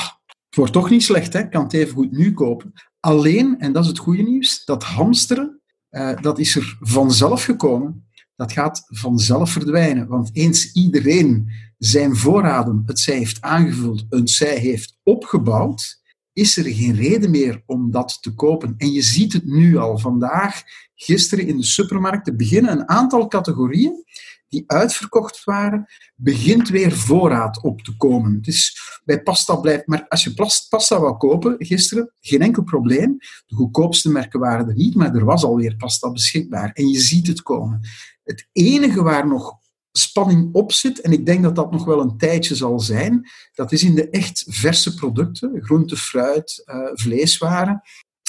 het 0.55 0.55
wordt 0.55 0.73
toch 0.73 0.89
niet 0.89 1.03
slecht, 1.03 1.33
hè? 1.33 1.39
ik 1.39 1.49
kan 1.49 1.63
het 1.63 1.73
even 1.73 1.93
goed 1.93 2.11
nu 2.11 2.33
kopen. 2.33 2.73
Alleen, 2.99 3.59
en 3.59 3.73
dat 3.73 3.83
is 3.83 3.89
het 3.89 3.97
goede 3.97 4.23
nieuws, 4.23 4.65
dat 4.65 4.83
hamsteren, 4.83 5.61
uh, 5.91 6.21
dat 6.21 6.39
is 6.39 6.55
er 6.55 6.77
vanzelf 6.79 7.43
gekomen. 7.43 8.07
Dat 8.35 8.51
gaat 8.51 8.83
vanzelf 8.87 9.51
verdwijnen. 9.51 10.07
Want 10.07 10.29
eens 10.33 10.71
iedereen 10.71 11.49
zijn 11.77 12.15
voorraden, 12.15 12.83
het 12.85 12.99
zij 12.99 13.17
heeft 13.17 13.41
aangevuld, 13.41 14.05
het 14.09 14.29
zij 14.29 14.57
heeft 14.57 14.97
opgebouwd, 15.03 16.03
is 16.33 16.57
er 16.57 16.63
geen 16.63 16.95
reden 16.95 17.31
meer 17.31 17.63
om 17.65 17.91
dat 17.91 18.17
te 18.21 18.33
kopen. 18.33 18.73
En 18.77 18.91
je 18.91 19.01
ziet 19.01 19.33
het 19.33 19.45
nu 19.45 19.77
al. 19.77 19.97
Vandaag, 19.97 20.63
gisteren 20.95 21.47
in 21.47 21.57
de 21.57 21.65
supermarkten, 21.65 22.37
beginnen 22.37 22.71
een 22.71 22.89
aantal 22.89 23.27
categorieën 23.27 24.03
die 24.47 24.63
uitverkocht 24.67 25.43
waren, 25.43 25.85
begint 26.15 26.69
weer 26.69 26.91
voorraad 26.91 27.63
op 27.63 27.81
te 27.81 27.97
komen. 27.97 28.41
Dus 28.41 28.79
bij 29.05 29.23
pasta 29.23 29.55
blijft, 29.55 29.87
maar 29.87 30.05
als 30.07 30.23
je 30.23 30.33
pasta 30.69 30.99
wou 30.99 31.17
kopen 31.17 31.55
gisteren, 31.57 32.11
geen 32.19 32.41
enkel 32.41 32.63
probleem. 32.63 33.17
De 33.45 33.55
goedkoopste 33.55 34.09
merken 34.11 34.39
waren 34.39 34.67
er 34.67 34.75
niet, 34.75 34.95
maar 34.95 35.15
er 35.15 35.25
was 35.25 35.43
alweer 35.43 35.75
pasta 35.75 36.11
beschikbaar. 36.11 36.71
En 36.73 36.87
je 36.87 36.99
ziet 36.99 37.27
het 37.27 37.41
komen. 37.41 37.81
Het 38.25 38.47
enige 38.51 39.03
waar 39.03 39.27
nog 39.27 39.57
spanning 39.91 40.53
op 40.53 40.71
zit, 40.71 41.01
en 41.01 41.11
ik 41.11 41.25
denk 41.25 41.43
dat 41.43 41.55
dat 41.55 41.71
nog 41.71 41.85
wel 41.85 42.01
een 42.01 42.17
tijdje 42.17 42.55
zal 42.55 42.79
zijn, 42.79 43.29
dat 43.53 43.71
is 43.71 43.83
in 43.83 43.95
de 43.95 44.09
echt 44.09 44.45
verse 44.47 44.93
producten, 44.93 45.63
groente, 45.63 45.97
fruit, 45.97 46.63
uh, 46.65 46.89
vleeswaren. 46.93 47.81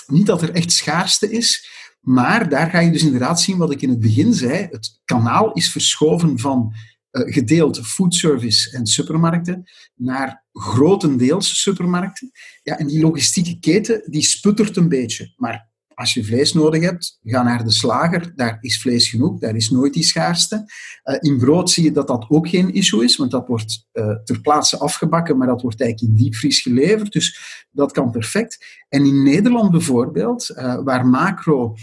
Niet 0.07 0.27
dat 0.27 0.43
er 0.43 0.51
echt 0.51 0.73
schaarste 0.73 1.31
is, 1.31 1.69
maar 2.01 2.49
daar 2.49 2.71
ga 2.71 2.81
je 2.81 2.91
dus 2.91 3.03
inderdaad 3.03 3.41
zien 3.41 3.57
wat 3.57 3.71
ik 3.71 3.83
in 3.83 3.89
het 3.89 4.01
begin 4.01 4.35
zei. 4.35 4.69
Het 4.71 5.01
kanaal 5.05 5.53
is 5.53 5.71
verschoven 5.71 6.39
van 6.39 6.75
uh, 7.11 7.33
gedeeld 7.33 7.87
foodservice 7.87 8.77
en 8.77 8.87
supermarkten 8.87 9.71
naar 9.95 10.45
grotendeels 10.53 11.63
supermarkten. 11.63 12.31
Ja, 12.63 12.79
en 12.79 12.87
die 12.87 13.01
logistieke 13.01 13.59
keten 13.59 14.03
die 14.11 14.23
sputtert 14.23 14.77
een 14.77 14.89
beetje. 14.89 15.33
Maar 15.37 15.69
als 15.97 16.15
je 16.15 16.25
vlees 16.25 16.53
nodig 16.53 16.83
hebt, 16.83 17.19
ga 17.25 17.43
naar 17.43 17.65
de 17.65 17.73
slager. 17.73 18.33
Daar 18.35 18.59
is 18.61 18.81
vlees 18.81 19.09
genoeg, 19.09 19.39
daar 19.39 19.57
is 19.57 19.71
nooit 19.71 19.93
die 19.93 20.03
schaarste. 20.03 20.65
Uh, 21.05 21.17
in 21.21 21.39
brood 21.39 21.71
zie 21.71 21.85
je 21.85 21.93
dat 21.93 22.07
dat 22.07 22.27
ook 22.29 22.49
geen 22.49 22.73
issue 22.73 23.05
is, 23.05 23.17
want 23.17 23.31
dat 23.31 23.47
wordt 23.47 23.87
uh, 23.93 24.17
ter 24.25 24.41
plaatse 24.41 24.79
afgebakken, 24.79 25.37
maar 25.37 25.47
dat 25.47 25.63
wordt 25.63 25.81
eigenlijk 25.81 26.13
in 26.13 26.23
diepvries 26.23 26.61
geleverd. 26.61 27.13
Dus 27.13 27.67
dat 27.71 27.93
kan 27.93 28.11
perfect. 28.11 28.85
En 28.89 29.05
in 29.05 29.23
Nederland 29.23 29.71
bijvoorbeeld, 29.71 30.51
uh, 30.51 30.83
waar 30.85 31.07
macro 31.07 31.75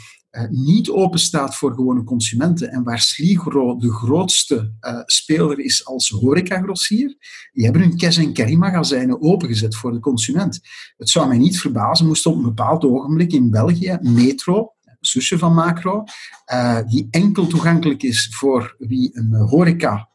niet 0.50 0.90
open 0.90 1.20
staat 1.20 1.56
voor 1.56 1.74
gewone 1.74 2.04
consumenten 2.04 2.72
en 2.72 2.84
waar 2.84 3.00
Sligro 3.00 3.78
de 3.78 3.92
grootste 3.92 4.74
uh, 4.82 5.00
speler 5.06 5.60
is 5.60 5.86
als 5.86 6.10
horecagrossier, 6.10 7.18
die 7.52 7.64
hebben 7.64 7.82
hun 7.82 7.98
cash- 7.98 8.18
en 8.18 8.34
carry 8.34 8.56
magazijnen 8.56 9.22
opengezet 9.22 9.76
voor 9.76 9.92
de 9.92 10.00
consument. 10.00 10.60
Het 10.98 11.10
zou 11.10 11.28
mij 11.28 11.38
niet 11.38 11.60
verbazen, 11.60 12.08
moest 12.08 12.26
op 12.26 12.36
een 12.36 12.42
bepaald 12.42 12.84
ogenblik 12.84 13.32
in 13.34 13.50
België 13.50 13.98
Metro, 14.02 14.73
zusje 15.06 15.38
van 15.38 15.54
Macro, 15.54 16.04
uh, 16.54 16.80
die 16.88 17.08
enkel 17.12 17.48
toegankelijk 17.48 18.04
is 18.04 18.30
voor 18.32 18.76
wie 18.78 19.18
een 19.18 19.34
horeca 19.34 20.10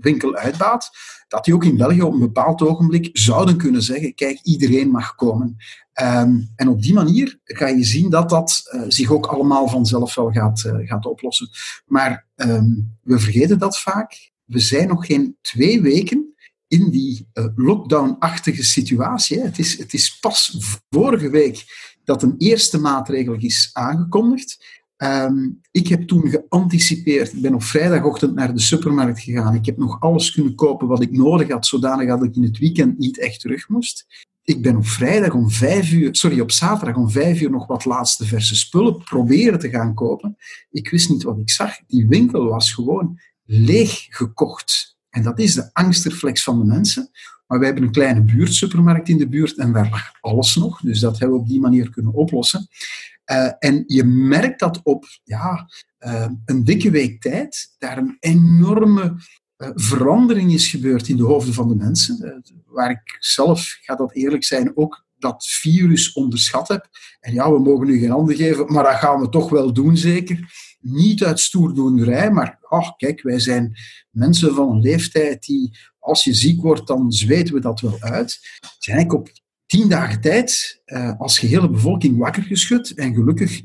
winkel 0.00 0.34
uitbaat, 0.34 0.90
dat 1.28 1.44
die 1.44 1.54
ook 1.54 1.64
in 1.64 1.76
België 1.76 2.02
op 2.02 2.12
een 2.12 2.18
bepaald 2.18 2.62
ogenblik 2.62 3.10
zouden 3.12 3.56
kunnen 3.56 3.82
zeggen, 3.82 4.14
kijk, 4.14 4.40
iedereen 4.42 4.90
mag 4.90 5.14
komen. 5.14 5.56
Um, 6.02 6.52
en 6.56 6.68
op 6.68 6.82
die 6.82 6.94
manier 6.94 7.40
ga 7.44 7.66
je 7.66 7.84
zien 7.84 8.10
dat 8.10 8.28
dat 8.30 8.62
zich 8.88 9.10
ook 9.10 9.26
allemaal 9.26 9.68
vanzelf 9.68 10.14
wel 10.14 10.30
gaat, 10.30 10.72
gaat 10.84 11.06
oplossen. 11.06 11.48
Maar 11.86 12.26
um, 12.36 12.96
we 13.02 13.18
vergeten 13.18 13.58
dat 13.58 13.78
vaak. 13.78 14.32
We 14.44 14.58
zijn 14.58 14.88
nog 14.88 15.06
geen 15.06 15.36
twee 15.40 15.82
weken 15.82 16.34
in 16.66 16.90
die 16.90 17.28
lockdown-achtige 17.54 18.62
situatie. 18.62 19.40
Het 19.40 19.58
is, 19.58 19.78
het 19.78 19.92
is 19.92 20.18
pas 20.18 20.58
vorige 20.90 21.30
week 21.30 21.64
dat 22.04 22.22
een 22.22 22.34
eerste 22.38 22.78
maatregel 22.78 23.34
is 23.34 23.70
aangekondigd. 23.72 24.82
Um, 24.96 25.60
ik 25.70 25.88
heb 25.88 26.08
toen 26.08 26.28
geanticipeerd. 26.28 27.32
Ik 27.32 27.40
ben 27.40 27.54
op 27.54 27.62
vrijdagochtend 27.62 28.34
naar 28.34 28.54
de 28.54 28.60
supermarkt 28.60 29.20
gegaan. 29.20 29.54
Ik 29.54 29.66
heb 29.66 29.76
nog 29.76 30.00
alles 30.00 30.32
kunnen 30.32 30.54
kopen 30.54 30.88
wat 30.88 31.02
ik 31.02 31.10
nodig 31.10 31.48
had, 31.48 31.66
zodanig 31.66 32.08
dat 32.08 32.22
ik 32.22 32.36
in 32.36 32.42
het 32.42 32.58
weekend 32.58 32.98
niet 32.98 33.18
echt 33.18 33.40
terug 33.40 33.68
moest. 33.68 34.06
Ik 34.42 34.62
ben 34.62 34.76
op 34.76 34.86
vrijdag 34.86 35.34
om 35.34 35.50
vijf 35.50 35.92
uur, 35.92 36.14
sorry, 36.14 36.40
op 36.40 36.50
zaterdag 36.50 36.96
om 36.96 37.10
vijf 37.10 37.40
uur 37.40 37.50
nog 37.50 37.66
wat 37.66 37.84
laatste 37.84 38.24
verse 38.24 38.56
spullen 38.56 39.04
proberen 39.04 39.58
te 39.58 39.70
gaan 39.70 39.94
kopen. 39.94 40.36
Ik 40.70 40.90
wist 40.90 41.10
niet 41.10 41.22
wat 41.22 41.38
ik 41.38 41.50
zag. 41.50 41.76
Die 41.86 42.06
winkel 42.08 42.48
was 42.48 42.72
gewoon 42.72 43.18
leeg 43.44 44.06
gekocht. 44.08 44.96
En 45.10 45.22
dat 45.22 45.38
is 45.38 45.54
de 45.54 45.70
angstreflex 45.72 46.42
van 46.42 46.58
de 46.58 46.64
mensen. 46.64 47.10
Maar 47.46 47.58
wij 47.58 47.66
hebben 47.66 47.86
een 47.86 47.92
kleine 47.92 48.22
buurtsupermarkt 48.22 49.08
in 49.08 49.18
de 49.18 49.28
buurt 49.28 49.58
en 49.58 49.72
daar 49.72 49.88
lag 49.90 50.12
alles 50.20 50.56
nog. 50.56 50.80
Dus 50.80 51.00
dat 51.00 51.18
hebben 51.18 51.36
we 51.36 51.42
op 51.42 51.48
die 51.48 51.60
manier 51.60 51.90
kunnen 51.90 52.12
oplossen. 52.12 52.68
Uh, 53.32 53.52
en 53.58 53.84
je 53.86 54.04
merkt 54.04 54.60
dat 54.60 54.80
op 54.82 55.04
ja, 55.24 55.68
uh, 56.00 56.26
een 56.44 56.64
dikke 56.64 56.90
week 56.90 57.20
tijd 57.20 57.74
daar 57.78 57.98
een 57.98 58.16
enorme 58.20 59.02
uh, 59.56 59.68
verandering 59.74 60.52
is 60.52 60.68
gebeurd 60.68 61.08
in 61.08 61.16
de 61.16 61.22
hoofden 61.22 61.54
van 61.54 61.68
de 61.68 61.74
mensen. 61.74 62.42
waar 62.66 62.90
ik 62.90 63.16
zelf, 63.18 63.78
ga 63.80 63.94
dat 63.94 64.14
eerlijk 64.14 64.44
zijn, 64.44 64.76
ook 64.76 65.04
dat 65.18 65.46
virus 65.46 66.12
onderschat 66.12 66.68
heb. 66.68 66.88
En 67.20 67.32
ja, 67.32 67.52
we 67.52 67.58
mogen 67.58 67.86
nu 67.86 67.98
geen 67.98 68.10
handen 68.10 68.36
geven, 68.36 68.72
maar 68.72 68.84
dat 68.84 68.94
gaan 68.94 69.20
we 69.20 69.28
toch 69.28 69.50
wel 69.50 69.72
doen, 69.72 69.96
zeker. 69.96 70.52
Niet 70.84 71.24
uit 71.24 71.40
stoerdoenerij, 71.40 72.30
maar 72.30 72.58
ach, 72.68 72.96
kijk, 72.96 73.22
wij 73.22 73.38
zijn 73.38 73.76
mensen 74.10 74.54
van 74.54 74.70
een 74.70 74.80
leeftijd 74.80 75.42
die, 75.42 75.78
als 75.98 76.24
je 76.24 76.34
ziek 76.34 76.60
wordt, 76.62 76.86
dan 76.86 77.12
zweten 77.12 77.54
we 77.54 77.60
dat 77.60 77.80
wel 77.80 78.00
uit. 78.00 78.40
Zijn 78.78 78.98
ik 78.98 79.12
op 79.12 79.30
tien 79.66 79.88
dagen 79.88 80.20
tijd 80.20 80.82
uh, 80.86 81.20
als 81.20 81.38
gehele 81.38 81.70
bevolking 81.70 82.18
wakker 82.18 82.42
geschud. 82.42 82.90
En 82.90 83.14
gelukkig 83.14 83.62
99% 83.62 83.64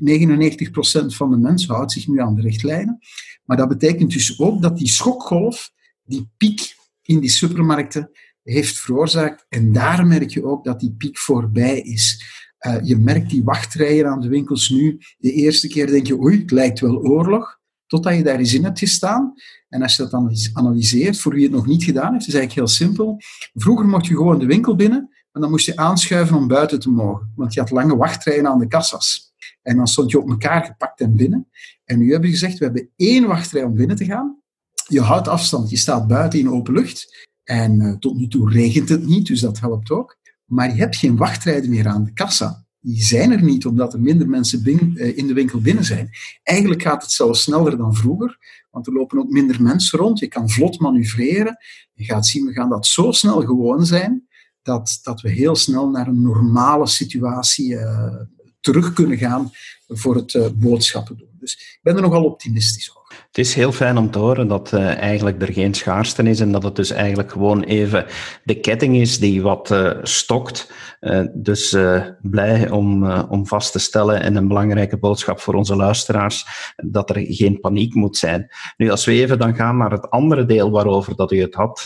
van 1.06 1.30
de 1.30 1.36
mensen 1.36 1.74
houdt 1.74 1.92
zich 1.92 2.06
nu 2.06 2.20
aan 2.20 2.34
de 2.34 2.42
richtlijnen. 2.42 2.98
Maar 3.44 3.56
dat 3.56 3.68
betekent 3.68 4.12
dus 4.12 4.38
ook 4.38 4.62
dat 4.62 4.78
die 4.78 4.88
schokgolf, 4.88 5.70
die 6.02 6.30
piek 6.36 6.74
in 7.02 7.20
die 7.20 7.30
supermarkten, 7.30 8.10
heeft 8.42 8.78
veroorzaakt. 8.78 9.46
En 9.48 9.72
daar 9.72 10.06
merk 10.06 10.30
je 10.30 10.44
ook 10.44 10.64
dat 10.64 10.80
die 10.80 10.92
piek 10.92 11.18
voorbij 11.18 11.80
is. 11.80 12.24
Uh, 12.66 12.76
je 12.82 12.96
merkt 12.96 13.30
die 13.30 13.44
wachtrijen 13.44 14.06
aan 14.06 14.20
de 14.20 14.28
winkels 14.28 14.68
nu. 14.68 14.98
De 15.18 15.32
eerste 15.32 15.68
keer 15.68 15.86
denk 15.86 16.06
je, 16.06 16.20
oei, 16.20 16.40
het 16.40 16.50
lijkt 16.50 16.80
wel 16.80 16.96
oorlog. 16.96 17.58
Totdat 17.86 18.16
je 18.16 18.22
daar 18.22 18.38
eens 18.38 18.54
in 18.54 18.64
hebt 18.64 18.78
gestaan. 18.78 19.34
En 19.68 19.82
als 19.82 19.96
je 19.96 20.02
dat 20.02 20.10
dan 20.10 20.36
analyseert, 20.52 21.18
voor 21.18 21.34
wie 21.34 21.42
het 21.42 21.52
nog 21.52 21.66
niet 21.66 21.84
gedaan 21.84 22.12
heeft, 22.12 22.26
is 22.26 22.34
eigenlijk 22.34 22.66
heel 22.66 22.76
simpel. 22.76 23.16
Vroeger 23.54 23.86
mocht 23.86 24.06
je 24.06 24.16
gewoon 24.16 24.38
de 24.38 24.46
winkel 24.46 24.74
binnen 24.74 25.08
en 25.32 25.40
dan 25.40 25.50
moest 25.50 25.66
je 25.66 25.76
aanschuiven 25.76 26.36
om 26.36 26.48
buiten 26.48 26.80
te 26.80 26.90
mogen. 26.90 27.32
Want 27.36 27.54
je 27.54 27.60
had 27.60 27.70
lange 27.70 27.96
wachtrijen 27.96 28.46
aan 28.46 28.58
de 28.58 28.66
kassas. 28.66 29.32
En 29.62 29.76
dan 29.76 29.86
stond 29.86 30.10
je 30.10 30.18
op 30.18 30.28
elkaar 30.28 30.64
gepakt 30.64 31.00
en 31.00 31.16
binnen. 31.16 31.48
En 31.84 31.98
nu 31.98 32.10
hebben 32.10 32.30
we 32.30 32.36
gezegd, 32.36 32.58
we 32.58 32.64
hebben 32.64 32.90
één 32.96 33.26
wachtrij 33.26 33.62
om 33.62 33.74
binnen 33.74 33.96
te 33.96 34.04
gaan. 34.04 34.38
Je 34.86 35.00
houdt 35.00 35.28
afstand, 35.28 35.70
je 35.70 35.76
staat 35.76 36.06
buiten 36.06 36.38
in 36.38 36.50
open 36.50 36.74
lucht. 36.74 37.28
En 37.44 37.80
uh, 37.80 37.96
tot 37.96 38.16
nu 38.16 38.28
toe 38.28 38.50
regent 38.50 38.88
het 38.88 39.06
niet, 39.06 39.26
dus 39.26 39.40
dat 39.40 39.60
helpt 39.60 39.90
ook. 39.90 40.18
Maar 40.50 40.68
je 40.68 40.80
hebt 40.80 40.96
geen 40.96 41.16
wachtrijden 41.16 41.70
meer 41.70 41.88
aan 41.88 42.04
de 42.04 42.12
kassa. 42.12 42.64
Die 42.80 43.02
zijn 43.02 43.30
er 43.30 43.42
niet 43.42 43.66
omdat 43.66 43.92
er 43.92 44.00
minder 44.00 44.28
mensen 44.28 44.62
uh, 44.66 45.16
in 45.18 45.26
de 45.26 45.32
winkel 45.32 45.60
binnen 45.60 45.84
zijn. 45.84 46.10
Eigenlijk 46.42 46.82
gaat 46.82 47.02
het 47.02 47.10
zelfs 47.10 47.42
sneller 47.42 47.76
dan 47.76 47.94
vroeger, 47.94 48.38
want 48.70 48.86
er 48.86 48.92
lopen 48.92 49.18
ook 49.18 49.30
minder 49.30 49.62
mensen 49.62 49.98
rond. 49.98 50.18
Je 50.18 50.28
kan 50.28 50.50
vlot 50.50 50.80
manoeuvreren. 50.80 51.56
Je 51.92 52.04
gaat 52.04 52.26
zien, 52.26 52.46
we 52.46 52.52
gaan 52.52 52.68
dat 52.68 52.86
zo 52.86 53.12
snel 53.12 53.42
gewoon 53.42 53.86
zijn 53.86 54.28
dat, 54.62 54.98
dat 55.02 55.20
we 55.20 55.30
heel 55.30 55.56
snel 55.56 55.90
naar 55.90 56.06
een 56.06 56.22
normale 56.22 56.86
situatie 56.86 57.72
uh, 57.72 58.14
terug 58.60 58.92
kunnen 58.92 59.18
gaan 59.18 59.50
voor 59.88 60.16
het 60.16 60.34
uh, 60.34 60.46
boodschappen 60.54 61.16
doen. 61.16 61.36
Dus 61.38 61.54
ik 61.54 61.78
ben 61.82 61.96
er 61.96 62.02
nogal 62.02 62.24
optimistisch 62.24 62.90
over. 62.90 62.99
Het 63.26 63.38
is 63.38 63.54
heel 63.54 63.72
fijn 63.72 63.98
om 63.98 64.10
te 64.10 64.18
horen 64.18 64.48
dat 64.48 64.72
uh, 64.72 64.96
eigenlijk 64.96 65.42
er 65.42 65.52
geen 65.52 65.74
schaarste 65.74 66.22
is 66.22 66.40
en 66.40 66.52
dat 66.52 66.62
het 66.62 66.76
dus 66.76 66.90
eigenlijk 66.90 67.32
gewoon 67.32 67.62
even 67.62 68.06
de 68.44 68.60
ketting 68.60 68.96
is 68.96 69.18
die 69.18 69.42
wat 69.42 69.70
uh, 69.70 69.90
stokt. 70.02 70.72
Uh, 71.00 71.24
dus 71.34 71.76
blij 72.22 72.70
om, 72.70 73.10
om 73.10 73.46
vast 73.46 73.72
te 73.72 73.78
stellen 73.78 74.22
en 74.22 74.36
een 74.36 74.48
belangrijke 74.48 74.98
boodschap 74.98 75.40
voor 75.40 75.54
onze 75.54 75.76
luisteraars, 75.76 76.46
dat 76.76 77.10
er 77.10 77.24
geen 77.28 77.60
paniek 77.60 77.94
moet 77.94 78.16
zijn. 78.16 78.48
Nu, 78.76 78.90
als 78.90 79.04
we 79.04 79.12
even 79.12 79.38
dan 79.38 79.54
gaan 79.54 79.76
naar 79.76 79.90
het 79.90 80.10
andere 80.10 80.44
deel 80.44 80.70
waarover 80.70 81.16
dat 81.16 81.32
u 81.32 81.40
het 81.40 81.54
had, 81.54 81.82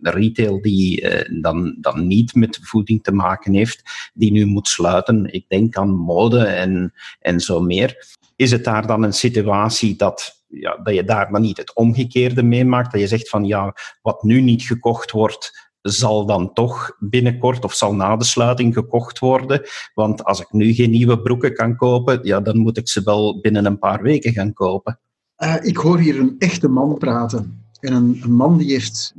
retail 0.00 0.60
die 0.60 1.08
dan, 1.40 1.76
dan 1.80 2.06
niet 2.06 2.34
met 2.34 2.58
voeding 2.62 3.02
te 3.02 3.12
maken 3.12 3.54
heeft, 3.54 4.10
die 4.14 4.32
nu 4.32 4.46
moet 4.46 4.68
sluiten. 4.68 5.32
Ik 5.32 5.44
denk 5.48 5.76
aan 5.76 5.90
mode 5.90 6.44
en, 6.44 6.92
en 7.20 7.40
zo 7.40 7.60
meer. 7.60 8.16
Is 8.36 8.50
het 8.50 8.64
daar 8.64 8.86
dan 8.86 9.02
een 9.02 9.12
situatie 9.12 9.96
dat, 9.96 10.35
ja, 10.60 10.76
dat 10.82 10.94
je 10.94 11.04
daar 11.04 11.30
dan 11.32 11.40
niet 11.40 11.56
het 11.56 11.74
omgekeerde 11.74 12.42
meemaakt? 12.42 12.92
Dat 12.92 13.00
je 13.00 13.06
zegt 13.06 13.28
van 13.28 13.44
ja, 13.44 13.74
wat 14.02 14.22
nu 14.22 14.40
niet 14.40 14.62
gekocht 14.62 15.10
wordt, 15.10 15.68
zal 15.82 16.26
dan 16.26 16.52
toch 16.52 16.96
binnenkort 16.98 17.64
of 17.64 17.74
zal 17.74 17.94
na 17.94 18.16
de 18.16 18.24
sluiting 18.24 18.74
gekocht 18.74 19.18
worden. 19.18 19.62
Want 19.94 20.24
als 20.24 20.40
ik 20.40 20.52
nu 20.52 20.72
geen 20.72 20.90
nieuwe 20.90 21.20
broeken 21.20 21.54
kan 21.54 21.76
kopen, 21.76 22.18
ja, 22.22 22.40
dan 22.40 22.58
moet 22.58 22.76
ik 22.76 22.88
ze 22.88 23.02
wel 23.02 23.40
binnen 23.40 23.64
een 23.66 23.78
paar 23.78 24.02
weken 24.02 24.32
gaan 24.32 24.52
kopen. 24.52 24.98
Uh, 25.38 25.56
ik 25.60 25.76
hoor 25.76 25.98
hier 25.98 26.20
een 26.20 26.34
echte 26.38 26.68
man 26.68 26.98
praten. 26.98 27.64
En 27.80 27.92
een, 27.92 28.32
man 28.32 28.58
die 28.58 28.70
heeft, 28.70 29.14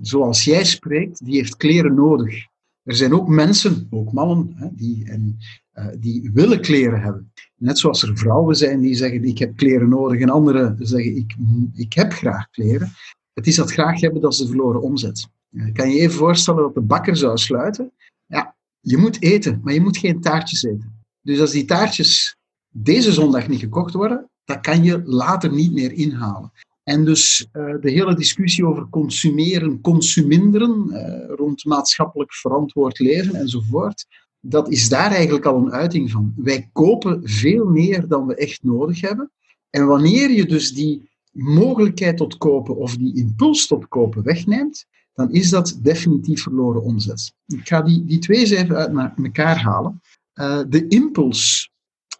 zoals 0.00 0.44
jij 0.44 0.64
spreekt, 0.64 1.24
die 1.24 1.36
heeft 1.36 1.56
kleren 1.56 1.94
nodig. 1.94 2.46
Er 2.82 2.96
zijn 2.96 3.14
ook 3.14 3.28
mensen, 3.28 3.86
ook 3.90 4.12
mannen, 4.12 4.52
hè, 4.56 4.68
die, 4.72 5.10
en, 5.10 5.36
uh, 5.74 5.86
die 5.98 6.30
willen 6.34 6.60
kleren 6.60 7.00
hebben. 7.00 7.32
Net 7.58 7.78
zoals 7.78 8.02
er 8.02 8.16
vrouwen 8.16 8.56
zijn 8.56 8.80
die 8.80 8.94
zeggen 8.94 9.24
ik 9.24 9.38
heb 9.38 9.56
kleren 9.56 9.88
nodig 9.88 10.20
en 10.20 10.30
anderen 10.30 10.76
zeggen 10.78 11.16
ik, 11.16 11.34
ik 11.74 11.92
heb 11.92 12.12
graag 12.12 12.50
kleren. 12.50 12.90
Het 13.32 13.46
is 13.46 13.56
dat 13.56 13.72
graag 13.72 14.00
hebben 14.00 14.20
dat 14.20 14.34
ze 14.34 14.46
verloren 14.46 14.82
omzet. 14.82 15.28
Kan 15.72 15.90
je 15.90 16.00
even 16.00 16.16
voorstellen 16.16 16.62
dat 16.62 16.74
de 16.74 16.80
bakker 16.80 17.16
zou 17.16 17.38
sluiten? 17.38 17.92
Ja, 18.26 18.56
je 18.80 18.96
moet 18.96 19.22
eten, 19.22 19.60
maar 19.64 19.74
je 19.74 19.80
moet 19.80 19.98
geen 19.98 20.20
taartjes 20.20 20.62
eten. 20.62 21.04
Dus 21.22 21.40
als 21.40 21.50
die 21.50 21.64
taartjes 21.64 22.36
deze 22.68 23.12
zondag 23.12 23.48
niet 23.48 23.60
gekocht 23.60 23.94
worden, 23.94 24.30
dan 24.44 24.60
kan 24.60 24.84
je 24.84 25.02
later 25.04 25.52
niet 25.52 25.72
meer 25.72 25.92
inhalen. 25.92 26.52
En 26.82 27.04
dus 27.04 27.48
uh, 27.52 27.74
de 27.80 27.90
hele 27.90 28.14
discussie 28.14 28.66
over 28.66 28.88
consumeren, 28.88 29.80
consuminderen, 29.80 30.86
uh, 30.90 31.34
rond 31.36 31.64
maatschappelijk 31.64 32.34
verantwoord 32.34 32.98
leven 32.98 33.34
enzovoort, 33.34 34.06
dat 34.48 34.70
is 34.70 34.88
daar 34.88 35.10
eigenlijk 35.10 35.44
al 35.44 35.56
een 35.56 35.72
uiting 35.72 36.10
van. 36.10 36.32
Wij 36.36 36.68
kopen 36.72 37.20
veel 37.24 37.66
meer 37.66 38.08
dan 38.08 38.26
we 38.26 38.34
echt 38.34 38.62
nodig 38.62 39.00
hebben. 39.00 39.30
En 39.70 39.86
wanneer 39.86 40.30
je 40.30 40.46
dus 40.46 40.72
die 40.72 41.10
mogelijkheid 41.30 42.16
tot 42.16 42.36
kopen 42.36 42.76
of 42.76 42.96
die 42.96 43.16
impuls 43.16 43.66
tot 43.66 43.88
kopen 43.88 44.22
wegneemt, 44.22 44.86
dan 45.14 45.32
is 45.32 45.50
dat 45.50 45.78
definitief 45.82 46.42
verloren 46.42 46.82
omzet. 46.82 47.34
Ik 47.46 47.68
ga 47.68 47.82
die, 47.82 48.04
die 48.04 48.18
twee 48.18 48.38
eens 48.38 48.50
even 48.50 48.76
uit 48.76 49.18
elkaar 49.22 49.62
halen. 49.62 50.00
Uh, 50.34 50.60
de 50.68 50.88
impuls, 50.88 51.70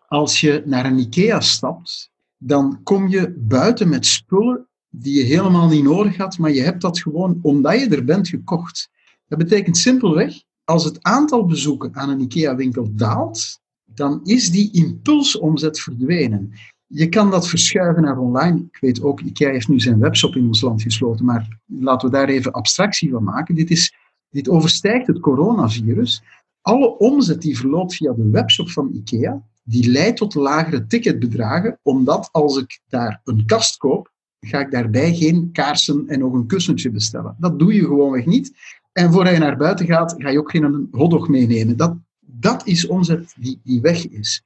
als 0.09 0.41
je 0.41 0.63
naar 0.65 0.87
een 0.87 0.99
IKEA 0.99 1.41
stapt, 1.41 2.11
dan 2.37 2.81
kom 2.83 3.09
je 3.09 3.35
buiten 3.39 3.89
met 3.89 4.07
spullen 4.07 4.69
die 4.89 5.19
je 5.19 5.23
helemaal 5.23 5.69
niet 5.69 5.83
nodig 5.83 6.17
had, 6.17 6.39
maar 6.39 6.53
je 6.53 6.63
hebt 6.63 6.81
dat 6.81 7.01
gewoon 7.01 7.39
omdat 7.43 7.81
je 7.81 7.89
er 7.89 8.05
bent 8.05 8.29
gekocht. 8.29 8.91
Dat 9.29 9.39
betekent 9.39 9.77
simpelweg, 9.77 10.43
als 10.67 10.85
het 10.85 11.03
aantal 11.03 11.45
bezoeken 11.45 11.95
aan 11.95 12.09
een 12.09 12.21
IKEA-winkel 12.21 12.89
daalt, 12.93 13.61
dan 13.85 14.21
is 14.25 14.51
die 14.51 14.73
impulsomzet 14.73 15.81
verdwenen. 15.81 16.53
Je 16.87 17.09
kan 17.09 17.31
dat 17.31 17.49
verschuiven 17.49 18.03
naar 18.03 18.19
online. 18.19 18.59
Ik 18.59 18.79
weet 18.81 19.03
ook, 19.03 19.21
IKEA 19.21 19.51
heeft 19.51 19.69
nu 19.69 19.81
zijn 19.81 19.99
webshop 19.99 20.35
in 20.35 20.47
ons 20.47 20.61
land 20.61 20.83
gesloten, 20.83 21.25
maar 21.25 21.59
laten 21.67 22.11
we 22.11 22.17
daar 22.17 22.29
even 22.29 22.53
abstractie 22.53 23.11
van 23.11 23.25
maken. 23.25 23.55
Dit, 23.55 23.71
is, 23.71 23.95
dit 24.31 24.49
overstijgt 24.49 25.07
het 25.07 25.21
coronavirus. 25.21 26.23
Alle 26.61 26.99
omzet 26.99 27.43
die 27.43 27.59
verloopt 27.59 27.95
via 27.95 28.13
de 28.13 28.31
webshop 28.31 28.71
van 28.71 28.91
IKEA, 28.95 29.43
die 29.65 29.91
leidt 29.91 30.17
tot 30.17 30.35
lagere 30.35 30.87
ticketbedragen, 30.87 31.79
omdat 31.83 32.29
als 32.33 32.57
ik 32.57 32.81
daar 32.89 33.21
een 33.25 33.47
kast 33.47 33.77
koop, 33.77 34.13
ga 34.41 34.61
ik 34.61 34.71
daarbij 34.71 35.15
geen 35.15 35.53
kaarsen 35.53 36.09
en 36.09 36.19
nog 36.19 36.33
een 36.33 36.47
kussentje 36.47 36.91
bestellen. 36.91 37.37
Dat 37.39 37.59
doe 37.59 37.75
je 37.75 37.85
gewoonweg 37.85 38.27
niet. 38.27 38.53
En 38.97 39.13
voordat 39.13 39.33
je 39.33 39.39
naar 39.39 39.57
buiten 39.57 39.87
gaat, 39.87 40.15
ga 40.19 40.29
je 40.29 40.39
ook 40.39 40.51
geen 40.51 40.89
hotdog 40.91 41.29
meenemen. 41.29 41.77
Dat, 41.77 41.95
dat 42.21 42.67
is 42.67 42.87
omzet 42.87 43.35
die, 43.39 43.61
die 43.65 43.81
weg 43.81 44.09
is. 44.09 44.43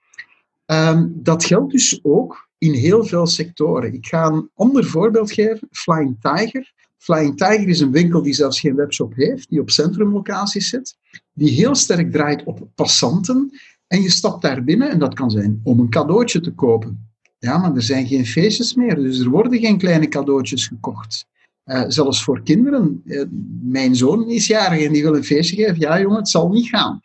Um, 0.66 1.12
dat 1.14 1.44
geldt 1.44 1.72
dus 1.72 2.00
ook 2.02 2.48
in 2.58 2.72
heel 2.72 3.04
veel 3.04 3.26
sectoren. 3.26 3.94
Ik 3.94 4.06
ga 4.06 4.26
een 4.26 4.50
ander 4.54 4.84
voorbeeld 4.84 5.32
geven. 5.32 5.68
Flying 5.70 6.16
Tiger. 6.20 6.72
Flying 6.96 7.36
Tiger 7.36 7.68
is 7.68 7.80
een 7.80 7.92
winkel 7.92 8.22
die 8.22 8.32
zelfs 8.32 8.60
geen 8.60 8.74
webshop 8.74 9.14
heeft, 9.14 9.48
die 9.48 9.60
op 9.60 9.70
centrumlocaties 9.70 10.68
zit, 10.68 10.96
die 11.32 11.50
heel 11.50 11.74
sterk 11.74 12.12
draait 12.12 12.44
op 12.44 12.68
passanten. 12.74 13.50
En 13.86 14.02
je 14.02 14.10
stapt 14.10 14.42
daar 14.42 14.64
binnen, 14.64 14.90
en 14.90 14.98
dat 14.98 15.14
kan 15.14 15.30
zijn 15.30 15.60
om 15.62 15.80
een 15.80 15.90
cadeautje 15.90 16.40
te 16.40 16.52
kopen. 16.52 17.08
Ja, 17.38 17.58
maar 17.58 17.74
er 17.74 17.82
zijn 17.82 18.06
geen 18.06 18.26
feestjes 18.26 18.74
meer, 18.74 18.94
dus 18.94 19.18
er 19.18 19.30
worden 19.30 19.58
geen 19.60 19.78
kleine 19.78 20.08
cadeautjes 20.08 20.66
gekocht. 20.66 21.26
Uh, 21.70 21.84
zelfs 21.88 22.24
voor 22.24 22.42
kinderen. 22.42 23.02
Uh, 23.04 23.24
mijn 23.62 23.96
zoon 23.96 24.28
is 24.28 24.46
jarig 24.46 24.84
en 24.84 24.92
die 24.92 25.02
wil 25.02 25.16
een 25.16 25.24
feestje 25.24 25.56
geven. 25.56 25.78
Ja, 25.78 26.00
jongen, 26.00 26.16
het 26.16 26.28
zal 26.28 26.48
niet 26.48 26.68
gaan. 26.68 27.00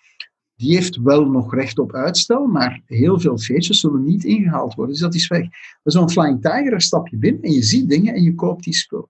Die 0.55 0.75
heeft 0.75 1.01
wel 1.01 1.25
nog 1.25 1.53
recht 1.53 1.79
op 1.79 1.93
uitstel, 1.93 2.45
maar 2.45 2.81
heel 2.85 3.19
veel 3.19 3.37
feestjes 3.37 3.79
zullen 3.79 4.03
niet 4.03 4.23
ingehaald 4.23 4.73
worden. 4.73 4.93
Dus 4.93 5.03
dat 5.03 5.15
is 5.15 5.27
weg. 5.27 5.47
Zo'n 5.83 6.09
Flying 6.09 6.41
Tiger, 6.41 6.81
stap 6.81 7.07
je 7.07 7.17
binnen 7.17 7.41
en 7.41 7.51
je 7.51 7.63
ziet 7.63 7.89
dingen 7.89 8.13
en 8.13 8.23
je 8.23 8.35
koopt 8.35 8.63
die 8.63 8.73
spul. 8.73 9.09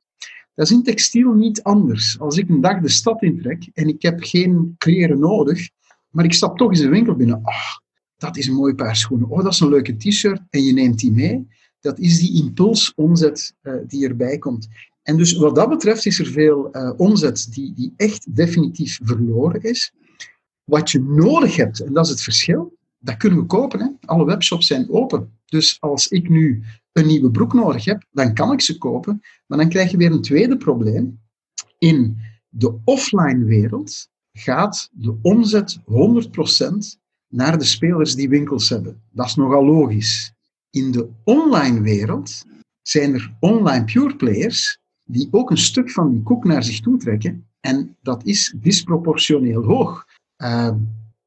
Dat 0.55 0.65
is 0.65 0.71
in 0.71 0.83
textiel 0.83 1.33
niet 1.33 1.63
anders. 1.63 2.19
Als 2.19 2.37
ik 2.37 2.49
een 2.49 2.61
dag 2.61 2.81
de 2.81 2.89
stad 2.89 3.21
intrek 3.21 3.69
en 3.73 3.87
ik 3.87 4.01
heb 4.01 4.23
geen 4.23 4.75
kleren 4.77 5.19
nodig, 5.19 5.69
maar 6.09 6.25
ik 6.25 6.33
stap 6.33 6.57
toch 6.57 6.69
eens 6.69 6.79
een 6.79 6.89
winkel 6.89 7.15
binnen. 7.15 7.37
Oh, 7.37 7.75
dat 8.17 8.37
is 8.37 8.47
een 8.47 8.53
mooi 8.53 8.73
paar 8.73 8.95
schoenen. 8.95 9.29
Oh, 9.29 9.43
dat 9.43 9.53
is 9.53 9.59
een 9.59 9.69
leuke 9.69 9.97
t-shirt. 9.97 10.41
En 10.49 10.63
je 10.63 10.73
neemt 10.73 10.99
die 10.99 11.11
mee. 11.11 11.47
Dat 11.79 11.99
is 11.99 12.19
die 12.19 12.43
impulsomzet 12.43 13.55
uh, 13.63 13.73
die 13.87 14.07
erbij 14.07 14.37
komt. 14.37 14.67
En 15.05 15.17
dus 15.17 15.33
wat 15.33 15.55
dat 15.55 15.69
betreft 15.69 16.05
is 16.05 16.19
er 16.19 16.25
veel 16.25 16.69
uh, 16.71 16.91
omzet 16.97 17.47
die, 17.49 17.73
die 17.73 17.93
echt 17.97 18.35
definitief 18.35 18.99
verloren 19.03 19.61
is. 19.61 19.93
Wat 20.63 20.91
je 20.91 20.99
nodig 21.01 21.55
hebt, 21.55 21.79
en 21.79 21.93
dat 21.93 22.05
is 22.05 22.11
het 22.11 22.21
verschil, 22.21 22.77
dat 22.99 23.17
kunnen 23.17 23.39
we 23.39 23.45
kopen. 23.45 23.79
Hè? 23.79 23.87
Alle 24.05 24.25
webshops 24.25 24.67
zijn 24.67 24.89
open. 24.89 25.39
Dus 25.45 25.77
als 25.79 26.07
ik 26.07 26.29
nu 26.29 26.63
een 26.91 27.07
nieuwe 27.07 27.31
broek 27.31 27.53
nodig 27.53 27.85
heb, 27.85 28.05
dan 28.11 28.33
kan 28.33 28.51
ik 28.51 28.61
ze 28.61 28.77
kopen. 28.77 29.21
Maar 29.45 29.57
dan 29.57 29.69
krijg 29.69 29.91
je 29.91 29.97
weer 29.97 30.11
een 30.11 30.21
tweede 30.21 30.57
probleem. 30.57 31.19
In 31.77 32.17
de 32.49 32.79
offline 32.83 33.45
wereld 33.45 34.09
gaat 34.31 34.89
de 34.91 35.17
omzet 35.21 35.79
100% 35.79 35.83
naar 37.27 37.57
de 37.57 37.65
spelers 37.65 38.15
die 38.15 38.29
winkels 38.29 38.69
hebben. 38.69 39.01
Dat 39.11 39.25
is 39.25 39.35
nogal 39.35 39.65
logisch. 39.65 40.33
In 40.69 40.91
de 40.91 41.09
online 41.23 41.81
wereld 41.81 42.43
zijn 42.81 43.13
er 43.13 43.35
online 43.39 43.83
pure 43.83 44.15
players 44.15 44.79
die 45.05 45.27
ook 45.31 45.51
een 45.51 45.57
stuk 45.57 45.91
van 45.91 46.09
die 46.09 46.23
koek 46.23 46.43
naar 46.43 46.63
zich 46.63 46.79
toe 46.79 46.97
trekken. 46.97 47.47
En 47.59 47.95
dat 48.01 48.25
is 48.25 48.55
disproportioneel 48.57 49.63
hoog. 49.63 50.05
Uh, 50.37 50.71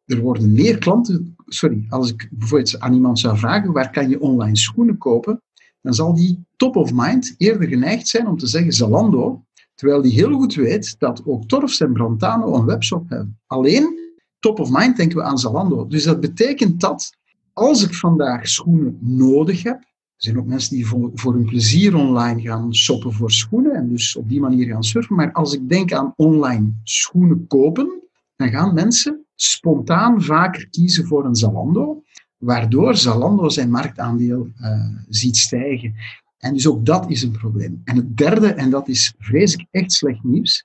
er 0.04 0.20
worden 0.20 0.52
meer 0.52 0.78
klanten. 0.78 1.36
Sorry, 1.46 1.86
als 1.88 2.10
ik 2.10 2.28
bijvoorbeeld 2.30 2.80
aan 2.80 2.94
iemand 2.94 3.18
zou 3.18 3.38
vragen 3.38 3.72
waar 3.72 3.90
kan 3.90 4.08
je 4.08 4.20
online 4.20 4.56
schoenen 4.56 4.98
kopen, 4.98 5.42
dan 5.80 5.94
zal 5.94 6.14
die 6.14 6.44
top 6.56 6.76
of 6.76 6.92
mind 6.94 7.34
eerder 7.36 7.68
geneigd 7.68 8.08
zijn 8.08 8.26
om 8.26 8.36
te 8.36 8.46
zeggen 8.46 8.72
Zalando, 8.72 9.44
terwijl 9.74 10.02
die 10.02 10.12
heel 10.12 10.32
goed 10.32 10.54
weet 10.54 10.98
dat 10.98 11.22
ook 11.24 11.44
Torfs 11.44 11.80
en 11.80 11.92
Brantano 11.92 12.54
een 12.54 12.64
webshop 12.64 13.08
hebben. 13.08 13.38
Alleen 13.46 13.98
top 14.38 14.58
of 14.60 14.70
mind 14.70 14.96
denken 14.96 15.16
we 15.16 15.22
aan 15.22 15.38
Zalando. 15.38 15.86
Dus 15.86 16.04
dat 16.04 16.20
betekent 16.20 16.80
dat 16.80 17.16
als 17.52 17.84
ik 17.84 17.94
vandaag 17.94 18.48
schoenen 18.48 18.98
nodig 19.00 19.62
heb, 19.62 19.84
er 20.18 20.24
zijn 20.24 20.38
ook 20.38 20.46
mensen 20.46 20.74
die 20.74 20.86
voor, 20.86 21.34
hun 21.34 21.44
plezier 21.44 21.96
online 21.96 22.40
gaan 22.40 22.74
shoppen 22.74 23.12
voor 23.12 23.30
schoenen 23.30 23.74
en 23.74 23.88
dus 23.88 24.16
op 24.16 24.28
die 24.28 24.40
manier 24.40 24.66
gaan 24.66 24.84
surfen. 24.84 25.16
Maar 25.16 25.32
als 25.32 25.54
ik 25.54 25.68
denk 25.68 25.92
aan 25.92 26.12
online 26.16 26.72
schoenen 26.82 27.46
kopen, 27.46 28.02
dan 28.36 28.48
gaan 28.48 28.74
mensen 28.74 29.24
spontaan 29.34 30.22
vaker 30.22 30.68
kiezen 30.68 31.06
voor 31.06 31.24
een 31.24 31.34
Zalando, 31.34 32.02
waardoor 32.36 32.96
Zalando 32.96 33.48
zijn 33.48 33.70
marktaandeel 33.70 34.48
uh, 34.60 34.86
ziet 35.08 35.36
stijgen. 35.36 35.94
En 36.38 36.54
dus 36.54 36.66
ook 36.66 36.86
dat 36.86 37.10
is 37.10 37.22
een 37.22 37.30
probleem. 37.30 37.80
En 37.84 37.96
het 37.96 38.16
derde, 38.16 38.46
en 38.46 38.70
dat 38.70 38.88
is 38.88 39.14
vreselijk 39.18 39.68
echt 39.70 39.92
slecht 39.92 40.24
nieuws, 40.24 40.64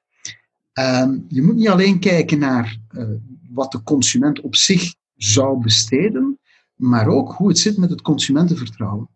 uh, 0.80 1.12
je 1.28 1.42
moet 1.42 1.56
niet 1.56 1.70
alleen 1.70 2.00
kijken 2.00 2.40
naar 2.40 2.78
uh, 2.92 3.08
wat 3.50 3.72
de 3.72 3.84
consument 3.84 4.42
op 4.42 4.56
zich 4.56 4.96
zou 5.16 5.62
besteden, 5.62 6.40
maar 6.76 7.08
ook 7.08 7.34
hoe 7.34 7.48
het 7.48 7.60
zit 7.60 7.78
met 7.78 7.90
het 7.90 8.02
consumentenvertrouwen. 8.02 9.12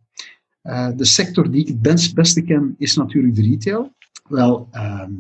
Uh, 0.68 0.90
de 0.96 1.06
sector 1.06 1.52
die 1.52 1.62
ik 1.62 1.68
het 1.68 1.82
best, 1.82 2.14
beste 2.16 2.42
ken 2.42 2.76
is 2.78 2.96
natuurlijk 2.96 3.36
de 3.36 3.42
retail. 3.42 3.94
Wel, 4.30 4.68
ehm, 4.72 5.12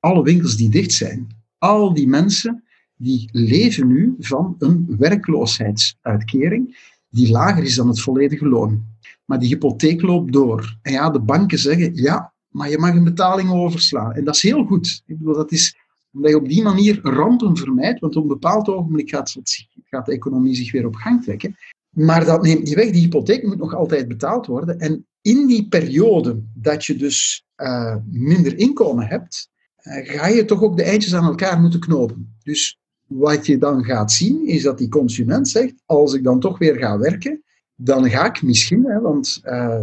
alle 0.00 0.22
winkels 0.22 0.56
die 0.56 0.70
dicht 0.70 0.92
zijn, 0.92 1.26
al 1.58 1.94
die 1.94 2.08
mensen 2.08 2.64
die 2.96 3.28
leven 3.32 3.86
nu 3.86 4.14
van 4.18 4.54
een 4.58 4.96
werkloosheidsuitkering 4.98 6.76
die 7.10 7.30
lager 7.30 7.62
is 7.62 7.74
dan 7.74 7.88
het 7.88 8.00
volledige 8.00 8.48
loon. 8.48 8.88
maar 9.24 9.38
die 9.38 9.48
hypotheek 9.48 10.02
loopt 10.02 10.32
door. 10.32 10.78
En 10.82 10.92
ja, 10.92 11.10
de 11.10 11.20
banken 11.20 11.58
zeggen, 11.58 11.94
ja, 11.94 12.32
maar 12.48 12.70
je 12.70 12.78
mag 12.78 12.94
een 12.94 13.04
betaling 13.04 13.50
overslaan. 13.50 14.12
En 14.12 14.24
dat 14.24 14.34
is 14.34 14.42
heel 14.42 14.64
goed. 14.64 15.02
Ik 15.06 15.18
bedoel, 15.18 15.34
dat 15.34 15.52
is 15.52 15.76
omdat 16.12 16.30
je 16.30 16.36
op 16.36 16.48
die 16.48 16.62
manier 16.62 17.00
rampen 17.02 17.56
vermijdt, 17.56 18.00
want 18.00 18.16
op 18.16 18.22
een 18.22 18.28
bepaald 18.28 18.68
ogenblik 18.68 19.10
gaat, 19.10 19.36
gaat 19.84 20.06
de 20.06 20.12
economie 20.12 20.54
zich 20.54 20.72
weer 20.72 20.86
op 20.86 20.94
gang 20.94 21.22
trekken. 21.22 21.56
Maar 21.90 22.24
dat 22.24 22.42
neemt 22.42 22.62
niet 22.64 22.74
weg, 22.74 22.90
die 22.90 23.02
hypotheek 23.02 23.46
moet 23.46 23.58
nog 23.58 23.74
altijd 23.74 24.08
betaald 24.08 24.46
worden. 24.46 24.78
En 24.78 25.06
in 25.20 25.46
die 25.46 25.68
periode 25.68 26.42
dat 26.54 26.84
je 26.84 26.96
dus 26.96 27.46
uh, 27.56 27.96
minder 28.10 28.58
inkomen 28.58 29.06
hebt, 29.06 29.50
uh, 29.82 30.08
ga 30.08 30.26
je 30.26 30.44
toch 30.44 30.62
ook 30.62 30.76
de 30.76 30.82
eindjes 30.82 31.14
aan 31.14 31.24
elkaar 31.24 31.60
moeten 31.60 31.80
knopen. 31.80 32.36
Dus 32.42 32.78
wat 33.06 33.46
je 33.46 33.58
dan 33.58 33.84
gaat 33.84 34.12
zien, 34.12 34.46
is 34.46 34.62
dat 34.62 34.78
die 34.78 34.88
consument 34.88 35.48
zegt, 35.48 35.74
als 35.86 36.14
ik 36.14 36.24
dan 36.24 36.40
toch 36.40 36.58
weer 36.58 36.76
ga 36.76 36.98
werken, 36.98 37.42
dan 37.74 38.10
ga 38.10 38.26
ik 38.26 38.42
misschien, 38.42 38.84
hè, 38.84 39.00
want 39.00 39.40
uh, 39.44 39.80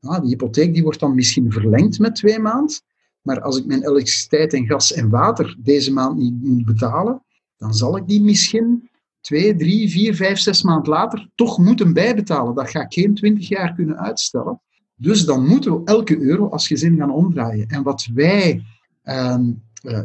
nou, 0.00 0.20
die 0.20 0.28
hypotheek 0.28 0.74
die 0.74 0.82
wordt 0.82 1.00
dan 1.00 1.14
misschien 1.14 1.52
verlengd 1.52 1.98
met 1.98 2.14
twee 2.14 2.38
maanden, 2.38 2.80
maar 3.22 3.40
als 3.40 3.58
ik 3.58 3.66
mijn 3.66 3.88
elektriciteit 3.88 4.52
en 4.52 4.66
gas 4.66 4.92
en 4.92 5.08
water 5.08 5.56
deze 5.58 5.92
maand 5.92 6.18
niet 6.18 6.42
moet 6.42 6.64
betalen, 6.64 7.22
dan 7.56 7.74
zal 7.74 7.96
ik 7.96 8.06
die 8.06 8.22
misschien 8.22 8.88
twee, 9.20 9.56
drie, 9.56 9.90
vier, 9.90 10.14
vijf, 10.14 10.38
zes 10.38 10.62
maanden 10.62 10.92
later 10.92 11.28
toch 11.34 11.58
moeten 11.58 11.92
bijbetalen. 11.92 12.54
Dat 12.54 12.70
ga 12.70 12.80
ik 12.80 12.92
geen 12.92 13.14
twintig 13.14 13.48
jaar 13.48 13.74
kunnen 13.74 13.98
uitstellen. 13.98 14.60
Dus 14.96 15.24
dan 15.24 15.46
moeten 15.46 15.72
we 15.72 15.84
elke 15.84 16.20
euro 16.20 16.48
als 16.48 16.66
gezin 16.66 16.96
gaan 16.96 17.10
omdraaien. 17.10 17.68
En 17.68 17.82
wat 17.82 18.08
wij 18.14 18.62
uh, 19.04 19.38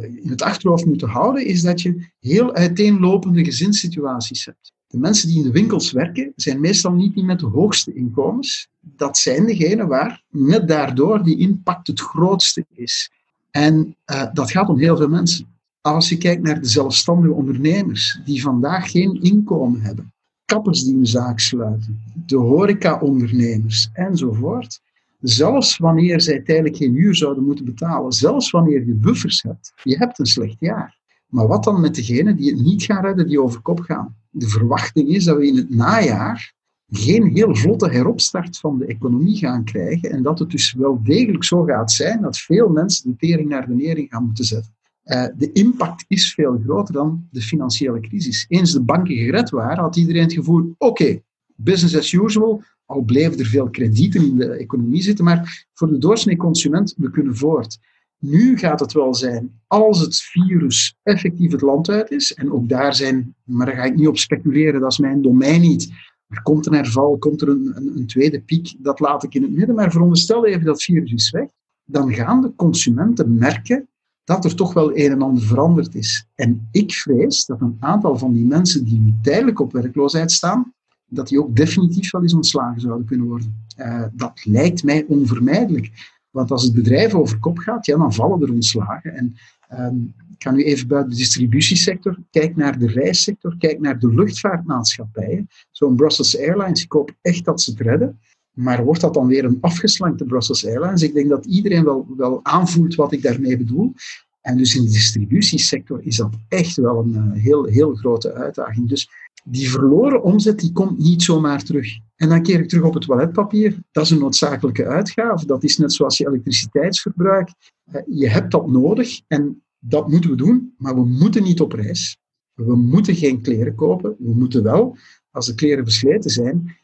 in 0.01 0.29
het 0.29 0.41
achterhoofd 0.41 0.85
moeten 0.85 1.09
houden, 1.09 1.45
is 1.45 1.61
dat 1.61 1.81
je 1.81 2.07
heel 2.19 2.53
uiteenlopende 2.53 3.43
gezinssituaties 3.43 4.45
hebt. 4.45 4.73
De 4.87 4.97
mensen 4.97 5.27
die 5.27 5.37
in 5.37 5.43
de 5.43 5.51
winkels 5.51 5.91
werken, 5.91 6.33
zijn 6.35 6.59
meestal 6.59 6.91
niet 6.91 7.13
die 7.13 7.23
met 7.23 7.39
de 7.39 7.45
hoogste 7.45 7.93
inkomens. 7.93 8.67
Dat 8.79 9.17
zijn 9.17 9.45
degenen 9.45 9.87
waar 9.87 10.23
net 10.29 10.67
daardoor 10.67 11.23
die 11.23 11.37
impact 11.37 11.87
het 11.87 11.99
grootste 11.99 12.65
is. 12.69 13.11
En 13.51 13.95
uh, 14.11 14.33
dat 14.33 14.51
gaat 14.51 14.69
om 14.69 14.77
heel 14.77 14.97
veel 14.97 15.09
mensen. 15.09 15.52
Als 15.83 16.09
je 16.09 16.17
kijkt 16.17 16.41
naar 16.41 16.61
de 16.61 16.67
zelfstandige 16.67 17.33
ondernemers 17.33 18.19
die 18.25 18.41
vandaag 18.41 18.91
geen 18.91 19.21
inkomen 19.21 19.81
hebben, 19.81 20.13
kappers 20.45 20.83
die 20.83 20.95
een 20.95 21.05
zaak 21.05 21.39
sluiten, 21.39 22.01
de 22.25 22.37
horeca-ondernemers 22.37 23.89
enzovoort. 23.93 24.81
Zelfs 25.19 25.77
wanneer 25.77 26.21
zij 26.21 26.39
tijdelijk 26.39 26.75
geen 26.75 26.93
huur 26.93 27.15
zouden 27.15 27.43
moeten 27.43 27.65
betalen, 27.65 28.11
zelfs 28.11 28.51
wanneer 28.51 28.85
je 28.85 28.93
buffers 28.93 29.41
hebt, 29.41 29.73
je 29.83 29.97
hebt 29.97 30.19
een 30.19 30.25
slecht 30.25 30.55
jaar. 30.59 30.97
Maar 31.27 31.47
wat 31.47 31.63
dan 31.63 31.81
met 31.81 31.95
degenen 31.95 32.35
die 32.35 32.51
het 32.51 32.61
niet 32.61 32.83
gaan 32.83 33.05
redden, 33.05 33.27
die 33.27 33.41
over 33.41 33.61
kop 33.61 33.79
gaan? 33.79 34.15
De 34.29 34.47
verwachting 34.47 35.07
is 35.07 35.23
dat 35.23 35.37
we 35.37 35.47
in 35.47 35.55
het 35.55 35.69
najaar 35.69 36.53
geen 36.89 37.27
heel 37.27 37.55
vlotte 37.55 37.89
heropstart 37.89 38.57
van 38.57 38.77
de 38.77 38.85
economie 38.85 39.37
gaan 39.37 39.63
krijgen 39.63 40.11
en 40.11 40.23
dat 40.23 40.39
het 40.39 40.49
dus 40.49 40.73
wel 40.73 41.03
degelijk 41.03 41.43
zo 41.43 41.63
gaat 41.63 41.91
zijn 41.91 42.21
dat 42.21 42.37
veel 42.37 42.69
mensen 42.69 43.09
de 43.09 43.15
tering 43.15 43.49
naar 43.49 43.67
de 43.67 43.73
nering 43.75 44.09
gaan 44.09 44.25
moeten 44.25 44.45
zetten. 44.45 44.73
Uh, 45.05 45.25
de 45.37 45.51
impact 45.51 46.05
is 46.07 46.33
veel 46.33 46.61
groter 46.63 46.93
dan 46.93 47.27
de 47.31 47.41
financiële 47.41 47.99
crisis. 47.99 48.45
Eens 48.47 48.71
de 48.71 48.81
banken 48.81 49.15
gered 49.15 49.49
waren, 49.49 49.83
had 49.83 49.95
iedereen 49.95 50.21
het 50.21 50.33
gevoel: 50.33 50.75
oké, 50.77 51.21
business 51.55 51.95
as 51.95 52.11
usual, 52.11 52.63
al 52.85 53.01
bleven 53.01 53.39
er 53.39 53.45
veel 53.45 53.69
kredieten 53.69 54.25
in 54.25 54.37
de 54.37 54.49
economie 54.49 55.01
zitten, 55.01 55.25
maar 55.25 55.67
voor 55.73 55.87
de 55.87 55.97
doorsnee 55.97 56.37
consument, 56.37 56.93
we 56.97 57.09
kunnen 57.09 57.35
voort. 57.35 57.77
Nu 58.17 58.57
gaat 58.57 58.79
het 58.79 58.93
wel 58.93 59.13
zijn, 59.15 59.61
als 59.67 59.99
het 59.99 60.15
virus 60.15 60.95
effectief 61.03 61.51
het 61.51 61.61
land 61.61 61.89
uit 61.89 62.11
is, 62.11 62.33
en 62.33 62.51
ook 62.51 62.69
daar 62.69 62.95
zijn, 62.95 63.35
maar 63.43 63.65
daar 63.65 63.75
ga 63.75 63.83
ik 63.83 63.95
niet 63.95 64.07
op 64.07 64.17
speculeren, 64.17 64.81
dat 64.81 64.91
is 64.91 64.97
mijn 64.97 65.21
domein 65.21 65.61
niet. 65.61 65.91
Er 66.27 66.41
komt 66.41 66.65
een 66.65 66.73
herval, 66.73 67.17
komt 67.17 67.41
er 67.41 67.49
een, 67.49 67.71
een, 67.75 67.97
een 67.97 68.07
tweede 68.07 68.41
piek, 68.41 68.75
dat 68.77 68.99
laat 68.99 69.23
ik 69.23 69.33
in 69.33 69.41
het 69.41 69.51
midden, 69.51 69.75
maar 69.75 69.91
veronderstel 69.91 70.45
even 70.45 70.65
dat 70.65 70.73
het 70.73 70.83
virus 70.83 71.11
is 71.11 71.29
weg, 71.29 71.49
dan 71.83 72.13
gaan 72.13 72.41
de 72.41 72.55
consumenten 72.55 73.33
merken 73.33 73.87
dat 74.23 74.45
er 74.45 74.55
toch 74.55 74.73
wel 74.73 74.97
een 74.97 75.11
en 75.11 75.21
ander 75.21 75.43
veranderd 75.43 75.95
is. 75.95 76.27
En 76.35 76.67
ik 76.71 76.91
vrees 76.91 77.45
dat 77.45 77.61
een 77.61 77.77
aantal 77.79 78.17
van 78.17 78.33
die 78.33 78.45
mensen 78.45 78.85
die 78.85 78.99
nu 78.99 79.13
tijdelijk 79.21 79.59
op 79.59 79.71
werkloosheid 79.71 80.31
staan, 80.31 80.73
dat 81.05 81.27
die 81.27 81.39
ook 81.39 81.55
definitief 81.55 82.11
wel 82.11 82.21
eens 82.21 82.33
ontslagen 82.33 82.81
zouden 82.81 83.05
kunnen 83.05 83.27
worden. 83.27 83.65
Uh, 83.77 84.03
dat 84.13 84.45
lijkt 84.45 84.83
mij 84.83 85.05
onvermijdelijk. 85.07 86.11
Want 86.29 86.51
als 86.51 86.63
het 86.63 86.73
bedrijf 86.73 87.13
over 87.13 87.39
kop 87.39 87.57
gaat, 87.57 87.85
ja, 87.85 87.97
dan 87.97 88.13
vallen 88.13 88.41
er 88.41 88.53
ontslagen. 88.53 89.13
En 89.13 89.35
um, 89.79 90.13
ik 90.43 90.43
ga 90.43 90.51
nu 90.51 90.63
even 90.63 90.87
buiten 90.87 91.11
de 91.11 91.17
distributiesector. 91.17 92.17
Kijk 92.31 92.55
naar 92.55 92.79
de 92.79 92.87
reissector, 92.87 93.55
kijk 93.57 93.79
naar 93.79 93.99
de 93.99 94.13
luchtvaartmaatschappijen. 94.13 95.47
Zo'n 95.71 95.95
Brussels 95.95 96.37
Airlines, 96.37 96.83
ik 96.83 96.91
hoop 96.91 97.15
echt 97.21 97.45
dat 97.45 97.61
ze 97.61 97.71
het 97.71 97.79
redden. 97.79 98.19
Maar 98.53 98.83
wordt 98.83 99.01
dat 99.01 99.13
dan 99.13 99.27
weer 99.27 99.45
een 99.45 99.57
afgeslankte 99.61 100.25
Brussels 100.25 100.65
Airlines? 100.65 101.01
Ik 101.01 101.13
denk 101.13 101.29
dat 101.29 101.45
iedereen 101.45 101.83
wel, 101.83 102.07
wel 102.17 102.39
aanvoelt 102.43 102.95
wat 102.95 103.11
ik 103.11 103.21
daarmee 103.21 103.57
bedoel. 103.57 103.93
En 104.41 104.57
dus 104.57 104.75
in 104.75 104.83
de 104.83 104.91
distributiesector 104.91 105.99
is 106.03 106.15
dat 106.15 106.35
echt 106.47 106.75
wel 106.75 106.99
een 106.99 107.13
uh, 107.13 107.43
heel, 107.43 107.65
heel 107.65 107.95
grote 107.95 108.33
uitdaging. 108.33 108.89
Dus 108.89 109.09
die 109.43 109.69
verloren 109.69 110.23
omzet 110.23 110.59
die 110.59 110.71
komt 110.71 110.97
niet 110.97 111.23
zomaar 111.23 111.63
terug. 111.63 111.87
En 112.15 112.29
dan 112.29 112.41
keer 112.41 112.59
ik 112.59 112.69
terug 112.69 112.83
op 112.83 112.93
het 112.93 113.03
toiletpapier. 113.03 113.77
Dat 113.91 114.03
is 114.03 114.09
een 114.09 114.19
noodzakelijke 114.19 114.85
uitgave. 114.85 115.45
Dat 115.45 115.63
is 115.63 115.77
net 115.77 115.93
zoals 115.93 116.17
je 116.17 116.27
elektriciteitsverbruik. 116.27 117.49
Uh, 117.93 118.01
je 118.19 118.29
hebt 118.29 118.51
dat 118.51 118.67
nodig 118.67 119.21
en 119.27 119.63
dat 119.79 120.09
moeten 120.09 120.29
we 120.29 120.35
doen, 120.35 120.73
maar 120.77 120.95
we 120.95 121.05
moeten 121.05 121.43
niet 121.43 121.61
op 121.61 121.73
reis. 121.73 122.17
We 122.53 122.75
moeten 122.75 123.15
geen 123.15 123.41
kleren 123.41 123.75
kopen. 123.75 124.15
We 124.19 124.33
moeten 124.33 124.63
wel, 124.63 124.97
als 125.31 125.45
de 125.45 125.55
kleren 125.55 125.83
versleten 125.83 126.29
zijn, 126.29 126.77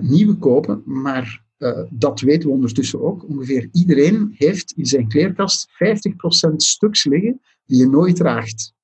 nieuwe 0.00 0.34
kopen. 0.34 0.82
Maar 0.84 1.44
uh, 1.58 1.80
dat 1.90 2.20
weten 2.20 2.48
we 2.48 2.54
ondertussen 2.54 3.02
ook. 3.02 3.28
Ongeveer 3.28 3.68
iedereen 3.72 4.34
heeft 4.34 4.72
in 4.76 4.86
zijn 4.86 5.08
kleerkast 5.08 5.68
50% 5.68 6.56
stuks 6.56 7.04
liggen 7.04 7.40
die 7.66 7.78
je 7.78 7.88
nooit 7.88 8.16
draagt. 8.16 8.74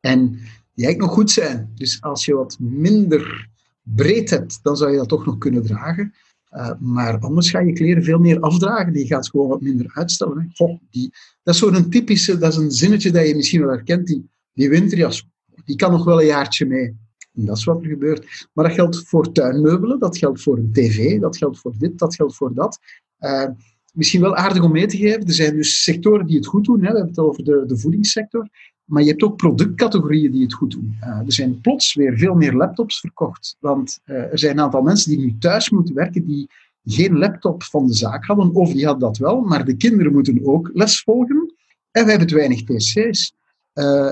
En 0.00 0.28
die 0.74 0.84
eigenlijk 0.84 0.98
nog 0.98 1.12
goed 1.12 1.30
zijn. 1.30 1.72
Dus 1.74 2.02
als 2.02 2.24
je 2.24 2.34
wat 2.34 2.56
minder 2.60 3.48
breed 3.82 4.30
hebt, 4.30 4.58
dan 4.62 4.76
zou 4.76 4.90
je 4.90 4.96
dat 4.96 5.08
toch 5.08 5.26
nog 5.26 5.38
kunnen 5.38 5.62
dragen. 5.62 6.14
Uh, 6.50 6.70
maar 6.78 7.18
anders 7.18 7.50
ga 7.50 7.60
je 7.60 7.72
kleren 7.72 8.04
veel 8.04 8.18
meer 8.18 8.40
afdragen. 8.40 8.92
Die 8.92 9.06
gaat 9.06 9.28
gewoon 9.28 9.48
wat 9.48 9.60
minder 9.60 9.90
uitstellen. 9.94 10.50
Goh, 10.54 10.80
die, 10.90 11.12
dat 11.42 11.54
is 11.54 11.60
zo'n 11.60 11.90
typische, 11.90 12.38
dat 12.38 12.52
is 12.52 12.58
een 12.58 12.70
zinnetje 12.70 13.10
dat 13.10 13.28
je 13.28 13.34
misschien 13.34 13.60
wel 13.60 13.70
herkent. 13.70 14.06
Die, 14.06 14.30
die 14.52 14.68
winterjas, 14.68 15.28
die 15.64 15.76
kan 15.76 15.90
nog 15.90 16.04
wel 16.04 16.20
een 16.20 16.26
jaartje 16.26 16.66
mee. 16.66 16.96
En 17.34 17.44
dat 17.44 17.56
is 17.56 17.64
wat 17.64 17.82
er 17.82 17.88
gebeurt. 17.88 18.48
Maar 18.52 18.64
dat 18.64 18.74
geldt 18.74 19.02
voor 19.06 19.32
tuinmeubelen, 19.32 19.98
dat 19.98 20.18
geldt 20.18 20.42
voor 20.42 20.58
een 20.58 20.72
tv, 20.72 21.20
dat 21.20 21.36
geldt 21.36 21.58
voor 21.58 21.72
dit, 21.78 21.98
dat 21.98 22.14
geldt 22.14 22.36
voor 22.36 22.54
dat. 22.54 22.78
Uh, 23.20 23.48
misschien 23.92 24.20
wel 24.20 24.36
aardig 24.36 24.62
om 24.62 24.72
mee 24.72 24.86
te 24.86 24.96
geven. 24.96 25.26
Er 25.26 25.32
zijn 25.32 25.56
dus 25.56 25.82
sectoren 25.82 26.26
die 26.26 26.36
het 26.36 26.46
goed 26.46 26.64
doen. 26.64 26.82
Hè. 26.82 26.90
We 26.90 26.96
hebben 26.96 27.08
het 27.08 27.18
over 27.18 27.44
de, 27.44 27.64
de 27.66 27.78
voedingssector. 27.78 28.48
Maar 28.84 29.02
je 29.02 29.08
hebt 29.08 29.22
ook 29.22 29.36
productcategorieën 29.36 30.32
die 30.32 30.42
het 30.42 30.54
goed 30.54 30.70
doen. 30.70 30.96
Uh, 31.00 31.08
er 31.08 31.32
zijn 31.32 31.60
plots 31.60 31.94
weer 31.94 32.18
veel 32.18 32.34
meer 32.34 32.52
laptops 32.52 33.00
verkocht. 33.00 33.56
Want 33.60 34.00
uh, 34.04 34.16
er 34.16 34.38
zijn 34.38 34.58
een 34.58 34.64
aantal 34.64 34.82
mensen 34.82 35.10
die 35.10 35.20
nu 35.20 35.38
thuis 35.38 35.70
moeten 35.70 35.94
werken 35.94 36.26
die 36.26 36.50
geen 36.84 37.18
laptop 37.18 37.62
van 37.62 37.86
de 37.86 37.94
zaak 37.94 38.24
hadden. 38.24 38.54
Of 38.54 38.72
die 38.72 38.84
hadden 38.84 39.08
dat 39.08 39.18
wel, 39.18 39.40
maar 39.40 39.64
de 39.64 39.76
kinderen 39.76 40.12
moeten 40.12 40.46
ook 40.46 40.70
les 40.72 41.02
volgen. 41.02 41.54
En 41.90 42.04
we 42.04 42.10
hebben 42.10 42.28
te 42.28 42.34
weinig 42.34 42.64
pc's 42.64 43.34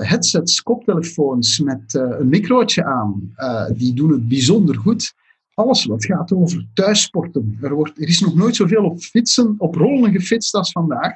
headsets, 0.01 0.61
koptelefoons 0.61 1.59
met 1.59 1.93
uh, 1.93 2.19
een 2.19 2.29
microotje 2.29 2.83
aan, 2.85 3.33
uh, 3.37 3.65
die 3.73 3.93
doen 3.93 4.11
het 4.11 4.27
bijzonder 4.27 4.77
goed. 4.77 5.13
Alles 5.53 5.85
wat 5.85 6.05
gaat 6.05 6.33
over 6.33 6.67
thuissporten. 6.73 7.57
Er, 7.61 7.73
wordt, 7.73 8.01
er 8.01 8.07
is 8.07 8.19
nog 8.19 8.35
nooit 8.35 8.55
zoveel 8.55 8.83
op 8.83 8.99
fietsen, 8.99 9.55
op 9.57 9.75
rollen 9.75 10.11
gefietst 10.11 10.53
als 10.53 10.71
vandaag. 10.71 11.13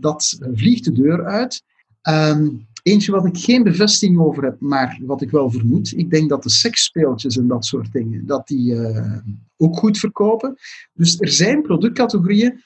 dat 0.00 0.38
vliegt 0.54 0.84
de 0.84 0.92
deur 0.92 1.24
uit. 1.24 1.62
Um, 2.08 2.66
eentje 2.82 3.12
wat 3.12 3.26
ik 3.26 3.38
geen 3.38 3.62
bevestiging 3.62 4.18
over 4.18 4.44
heb, 4.44 4.60
maar 4.60 4.98
wat 5.02 5.22
ik 5.22 5.30
wel 5.30 5.50
vermoed. 5.50 5.92
Ik 5.96 6.10
denk 6.10 6.28
dat 6.28 6.42
de 6.42 6.50
seksspeeltjes 6.50 7.36
en 7.36 7.46
dat 7.46 7.64
soort 7.64 7.92
dingen, 7.92 8.26
dat 8.26 8.46
die 8.46 8.76
ook 9.56 9.76
goed 9.76 9.98
verkopen. 9.98 10.56
Dus 10.92 11.20
er 11.20 11.28
zijn 11.28 11.62
productcategorieën 11.62 12.62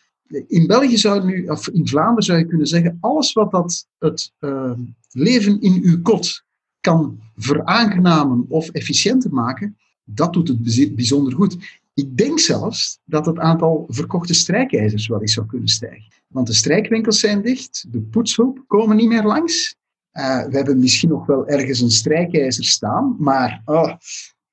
in 0.47 0.67
België 0.67 0.99
zou 0.99 1.25
nu, 1.25 1.47
of 1.47 1.69
in 1.69 1.89
Vlaanderen 1.89 2.23
zou 2.23 2.39
je 2.39 2.47
kunnen 2.47 2.67
zeggen, 2.67 2.97
alles 3.01 3.33
wat 3.33 3.51
dat 3.51 3.89
het 3.99 4.33
uh, 4.41 4.73
leven 5.11 5.61
in 5.61 5.81
uw 5.83 6.03
kot 6.03 6.45
kan 6.81 7.21
veraangenamen 7.37 8.45
of 8.49 8.69
efficiënter 8.71 9.33
maken, 9.33 9.77
dat 10.05 10.33
doet 10.33 10.49
het 10.49 10.95
bijzonder 10.95 11.33
goed. 11.33 11.81
Ik 11.95 12.17
denk 12.17 12.39
zelfs 12.39 13.01
dat 13.05 13.27
het 13.27 13.39
aantal 13.39 13.87
verkochte 13.89 14.35
strijkijzers 14.35 15.07
wel 15.07 15.21
eens 15.21 15.33
zou 15.33 15.47
kunnen 15.47 15.69
stijgen. 15.69 16.13
Want 16.27 16.47
de 16.47 16.53
strijkwinkels 16.53 17.21
zijn 17.21 17.43
dicht, 17.43 17.87
de 17.91 18.01
poetshulp 18.01 18.65
komen 18.67 18.97
niet 18.97 19.09
meer 19.09 19.25
langs. 19.25 19.77
Uh, 20.13 20.47
we 20.47 20.57
hebben 20.57 20.79
misschien 20.79 21.09
nog 21.09 21.27
wel 21.27 21.47
ergens 21.47 21.81
een 21.81 21.91
strijkijzer 21.91 22.65
staan, 22.65 23.17
maar 23.19 23.63
oh, 23.65 23.95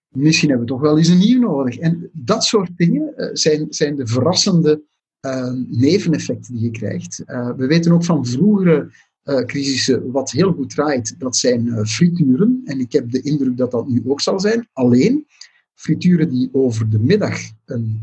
misschien 0.08 0.50
hebben 0.50 0.68
we 0.68 0.74
toch 0.74 0.82
wel 0.82 0.98
eens 0.98 1.08
een 1.08 1.18
nieuw 1.18 1.40
nodig. 1.40 1.78
En 1.78 2.10
dat 2.14 2.44
soort 2.44 2.78
dingen 2.78 3.14
uh, 3.16 3.30
zijn, 3.34 3.66
zijn 3.70 3.96
de 3.96 4.08
verrassende 4.08 4.82
uh, 5.22 5.52
neveneffecten 5.68 6.54
die 6.54 6.64
je 6.64 6.72
krijgt. 6.72 7.24
Uh, 7.28 7.50
we 7.56 7.68
weten 7.68 7.92
ook 7.92 8.06
van 8.06 8.26
vroegere 8.26 8.92
uh, 9.24 9.40
crisissen, 9.40 10.12
wat 10.12 10.32
heel 10.32 10.54
goed 10.54 10.70
draait, 10.70 11.16
dat 11.18 11.36
zijn 11.36 11.88
frituren. 11.88 12.62
En 12.66 12.80
ik 12.80 12.92
heb 12.92 13.12
de 13.12 13.22
indruk 13.22 13.58
dat 13.58 13.72
dat 13.72 13.88
nu 13.88 14.02
ook 14.06 14.22
zal 14.22 14.40
zijn. 14.40 14.68
Alleen, 14.74 15.26
frituren 15.74 16.30
die 16.30 16.50
over 16.52 16.90
de 16.90 17.00
middag 17.00 17.40
een 17.66 18.02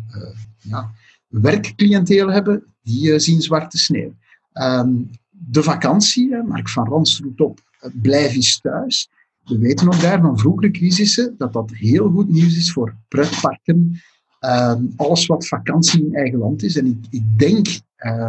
ja, 0.58 0.90
werkcliënteel 1.28 2.30
hebben, 2.30 2.64
die 2.82 3.18
zien 3.18 3.42
zwarte 3.42 3.78
sneeuw. 3.78 4.14
Ehm, 4.52 4.92
de 5.30 5.62
vakantie, 5.62 6.42
Mark 6.42 6.68
van 6.68 6.88
Rans 6.88 7.20
roept 7.20 7.40
op, 7.40 7.60
blijf 7.92 8.34
eens 8.34 8.60
thuis. 8.60 9.08
We 9.44 9.58
weten 9.58 9.86
ook 9.86 10.00
daar 10.00 10.20
van 10.20 10.38
vroegere 10.38 10.70
crisissen 10.70 11.34
dat 11.38 11.52
dat 11.52 11.70
heel 11.70 12.10
goed 12.10 12.28
nieuws 12.28 12.56
is 12.56 12.72
voor 12.72 12.96
pretparken, 13.08 14.00
Ehm, 14.44 14.84
alles 14.96 15.26
wat 15.26 15.46
vakantie 15.46 16.04
in 16.04 16.14
eigen 16.14 16.38
land 16.38 16.62
is. 16.62 16.76
En 16.76 16.86
ik, 16.86 17.06
ik 17.10 17.38
denk, 17.38 17.66
uh, 17.98 18.28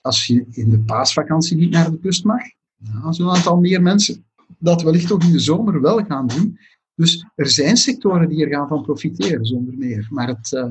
als 0.00 0.26
je 0.26 0.46
in 0.50 0.70
de 0.70 0.78
paasvakantie 0.78 1.56
niet 1.56 1.70
naar 1.70 1.90
de 1.90 1.98
kust 1.98 2.24
mag, 2.24 2.40
nou, 2.76 3.22
een 3.22 3.36
aantal 3.36 3.56
meer 3.60 3.82
mensen 3.82 4.24
dat 4.58 4.82
wellicht 4.82 5.12
ook 5.12 5.22
in 5.22 5.32
de 5.32 5.38
zomer 5.38 5.80
wel 5.80 6.04
gaan 6.04 6.26
doen. 6.26 6.58
Dus 6.94 7.26
er 7.34 7.48
zijn 7.48 7.76
sectoren 7.76 8.28
die 8.28 8.44
er 8.44 8.52
gaan 8.54 8.68
van 8.68 8.82
profiteren, 8.82 9.46
zonder 9.46 9.74
meer. 9.78 10.06
Maar 10.10 10.28
het, 10.28 10.52
uh, 10.52 10.64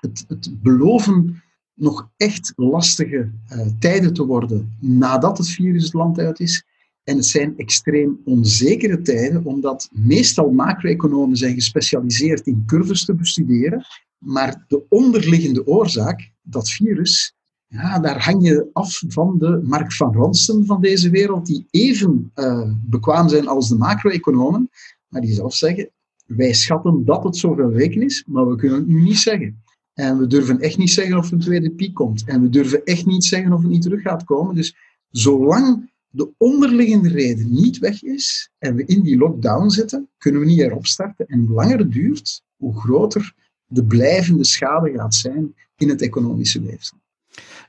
het, 0.00 0.24
het 0.28 0.62
beloven 0.62 1.42
nog 1.74 2.10
echt 2.16 2.52
lastige 2.56 3.30
uh, 3.52 3.66
tijden 3.78 4.14
te 4.14 4.26
worden 4.26 4.76
nadat 4.80 5.38
het 5.38 5.48
virus 5.48 5.84
het 5.84 5.92
land 5.92 6.18
uit 6.18 6.40
is. 6.40 6.64
En 7.04 7.16
het 7.16 7.26
zijn 7.26 7.54
extreem 7.56 8.20
onzekere 8.24 9.02
tijden, 9.02 9.44
omdat 9.44 9.88
meestal 9.92 10.50
macro-economen 10.50 11.36
zijn 11.36 11.54
gespecialiseerd 11.54 12.46
in 12.46 12.62
curves 12.66 13.04
te 13.04 13.14
bestuderen. 13.14 13.84
Maar 14.18 14.64
de 14.68 14.82
onderliggende 14.88 15.66
oorzaak, 15.66 16.32
dat 16.42 16.70
virus, 16.70 17.34
ja, 17.66 17.98
daar 17.98 18.24
hang 18.24 18.46
je 18.46 18.70
af 18.72 19.02
van 19.08 19.38
de 19.38 19.60
Mark 19.62 19.92
van 19.92 20.14
Ronsten 20.14 20.66
van 20.66 20.80
deze 20.80 21.10
wereld, 21.10 21.46
die 21.46 21.66
even 21.70 22.32
uh, 22.34 22.72
bekwaam 22.84 23.28
zijn 23.28 23.48
als 23.48 23.68
de 23.68 23.76
macro-economen, 23.76 24.70
maar 25.08 25.20
die 25.20 25.34
zelf 25.34 25.54
zeggen, 25.54 25.90
wij 26.26 26.52
schatten 26.52 27.04
dat 27.04 27.24
het 27.24 27.36
zoveel 27.36 27.68
weken 27.68 28.02
is, 28.02 28.24
maar 28.26 28.48
we 28.48 28.56
kunnen 28.56 28.78
het 28.78 28.86
nu 28.86 29.02
niet 29.02 29.18
zeggen. 29.18 29.62
En 29.94 30.18
we 30.18 30.26
durven 30.26 30.60
echt 30.60 30.78
niet 30.78 30.90
zeggen 30.90 31.16
of 31.16 31.32
een 31.32 31.38
tweede 31.38 31.70
piek 31.70 31.94
komt. 31.94 32.24
En 32.24 32.40
we 32.40 32.48
durven 32.48 32.84
echt 32.84 33.06
niet 33.06 33.24
zeggen 33.24 33.52
of 33.52 33.62
het 33.62 33.70
niet 33.70 33.82
terug 33.82 34.02
gaat 34.02 34.24
komen. 34.24 34.54
Dus 34.54 34.76
zolang 35.10 35.90
de 36.08 36.32
onderliggende 36.38 37.08
reden 37.08 37.52
niet 37.52 37.78
weg 37.78 38.02
is 38.02 38.50
en 38.58 38.74
we 38.74 38.84
in 38.84 39.02
die 39.02 39.16
lockdown 39.16 39.68
zitten, 39.68 40.08
kunnen 40.18 40.40
we 40.40 40.46
niet 40.46 40.60
erop 40.60 40.86
starten. 40.86 41.26
En 41.26 41.38
hoe 41.38 41.54
langer 41.54 41.78
het 41.78 41.92
duurt, 41.92 42.42
hoe 42.56 42.80
groter 42.80 43.34
de 43.66 43.84
blijvende 43.84 44.44
schade 44.44 44.92
gaat 44.92 45.14
zijn 45.14 45.54
in 45.76 45.88
het 45.88 46.02
economische 46.02 46.62
weefsel. 46.62 46.98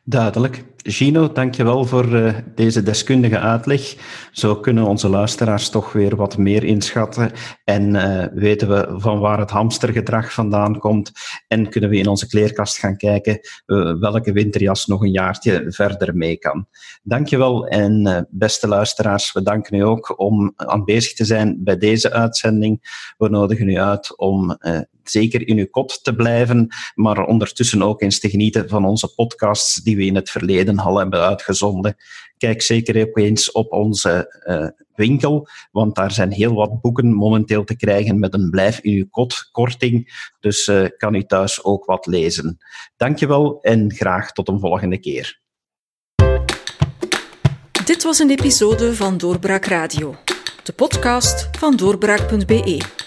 Duidelijk. 0.04 0.64
Gino, 0.78 1.32
dankjewel 1.32 1.86
voor 1.86 2.06
uh, 2.06 2.38
deze 2.56 2.84
deskundige 2.84 3.40
uitleg. 3.40 3.96
Zo 4.32 4.56
kunnen 4.56 4.84
onze 4.84 5.10
luisteraars 5.10 5.70
toch 5.70 5.94
weer 5.94 6.16
wat 6.16 6.38
meer 6.38 6.64
inschatten 6.64 7.32
en 7.64 7.96
uh, 7.96 8.26
weten 8.34 8.70
we 8.70 9.00
van 9.00 9.20
waar 9.20 9.40
het 9.40 9.50
hamstergedrag 9.50 10.34
vandaan 10.34 10.80
komt 10.80 11.12
en 11.48 11.70
kunnen 11.70 11.90
we 11.90 11.98
in 11.98 12.08
onze 12.08 12.28
kleerkast 12.28 12.78
gaan 12.78 12.98
kijken 12.98 13.40
uh, 13.66 14.00
welke 14.00 14.32
winterjas 14.32 14.86
nog 14.86 15.02
een 15.02 15.12
jaartje 15.12 15.66
verder 15.68 16.16
mee 16.16 16.38
kan. 16.38 16.68
Dankjewel 17.04 17.68
en 17.68 18.28
beste 18.30 18.68
luisteraars, 18.68 19.34
we 19.34 19.42
danken 19.42 19.78
u 19.78 19.82
ook 19.82 20.20
om 20.20 20.54
aanwezig 20.56 21.14
te 21.14 21.26
zijn 21.26 21.64
bij 21.64 21.78
deze 21.78 22.12
uitzending. 22.12 22.80
We 23.18 23.30
nodigen 23.30 23.70
u 23.70 23.78
uit 23.78 24.18
om 24.18 24.58
zeker 25.10 25.48
in 25.48 25.58
uw 25.58 25.68
kot 25.70 26.04
te 26.04 26.16
blijven, 26.16 26.68
maar 26.96 27.26
ondertussen 27.26 27.84
ook 27.84 28.02
eens 28.02 28.20
te 28.20 28.30
genieten 28.30 28.70
van 28.70 28.86
onze 28.86 29.14
podcasts 29.16 29.76
die 29.76 29.96
we 29.96 30.06
in 30.06 30.16
het 30.16 30.30
verleden 30.30 30.80
al 30.80 30.98
hebben 30.98 31.20
uitgezonden. 31.20 31.96
Kijk 32.38 32.62
zeker 32.62 33.08
ook 33.08 33.18
eens 33.18 33.52
op 33.52 33.72
onze 33.72 34.44
uh, 34.48 34.68
winkel, 34.96 35.48
want 35.72 35.96
daar 35.96 36.12
zijn 36.12 36.32
heel 36.32 36.54
wat 36.54 36.82
boeken 36.82 37.14
momenteel 37.14 37.64
te 37.64 37.76
krijgen 37.76 38.20
met 38.20 38.34
een 38.34 38.50
blijf 38.50 38.80
in 38.80 38.94
uw 38.94 39.06
kot 39.10 39.50
korting. 39.52 40.26
Dus 40.40 40.68
uh, 40.68 40.86
kan 40.98 41.14
u 41.14 41.24
thuis 41.24 41.64
ook 41.64 41.86
wat 41.86 42.06
lezen. 42.06 42.58
Dankjewel 42.98 43.62
en 43.62 43.94
graag 43.94 44.32
tot 44.32 44.48
een 44.48 44.60
volgende 44.60 45.00
keer. 45.00 45.40
Dit 47.86 48.04
was 48.04 48.20
een 48.20 48.30
episode 48.30 48.96
van 48.96 49.18
Doorbraak 49.18 49.66
Radio, 49.66 50.16
de 50.64 50.74
podcast 50.74 51.50
van 51.58 51.76
doorbraak.be. 51.76 53.07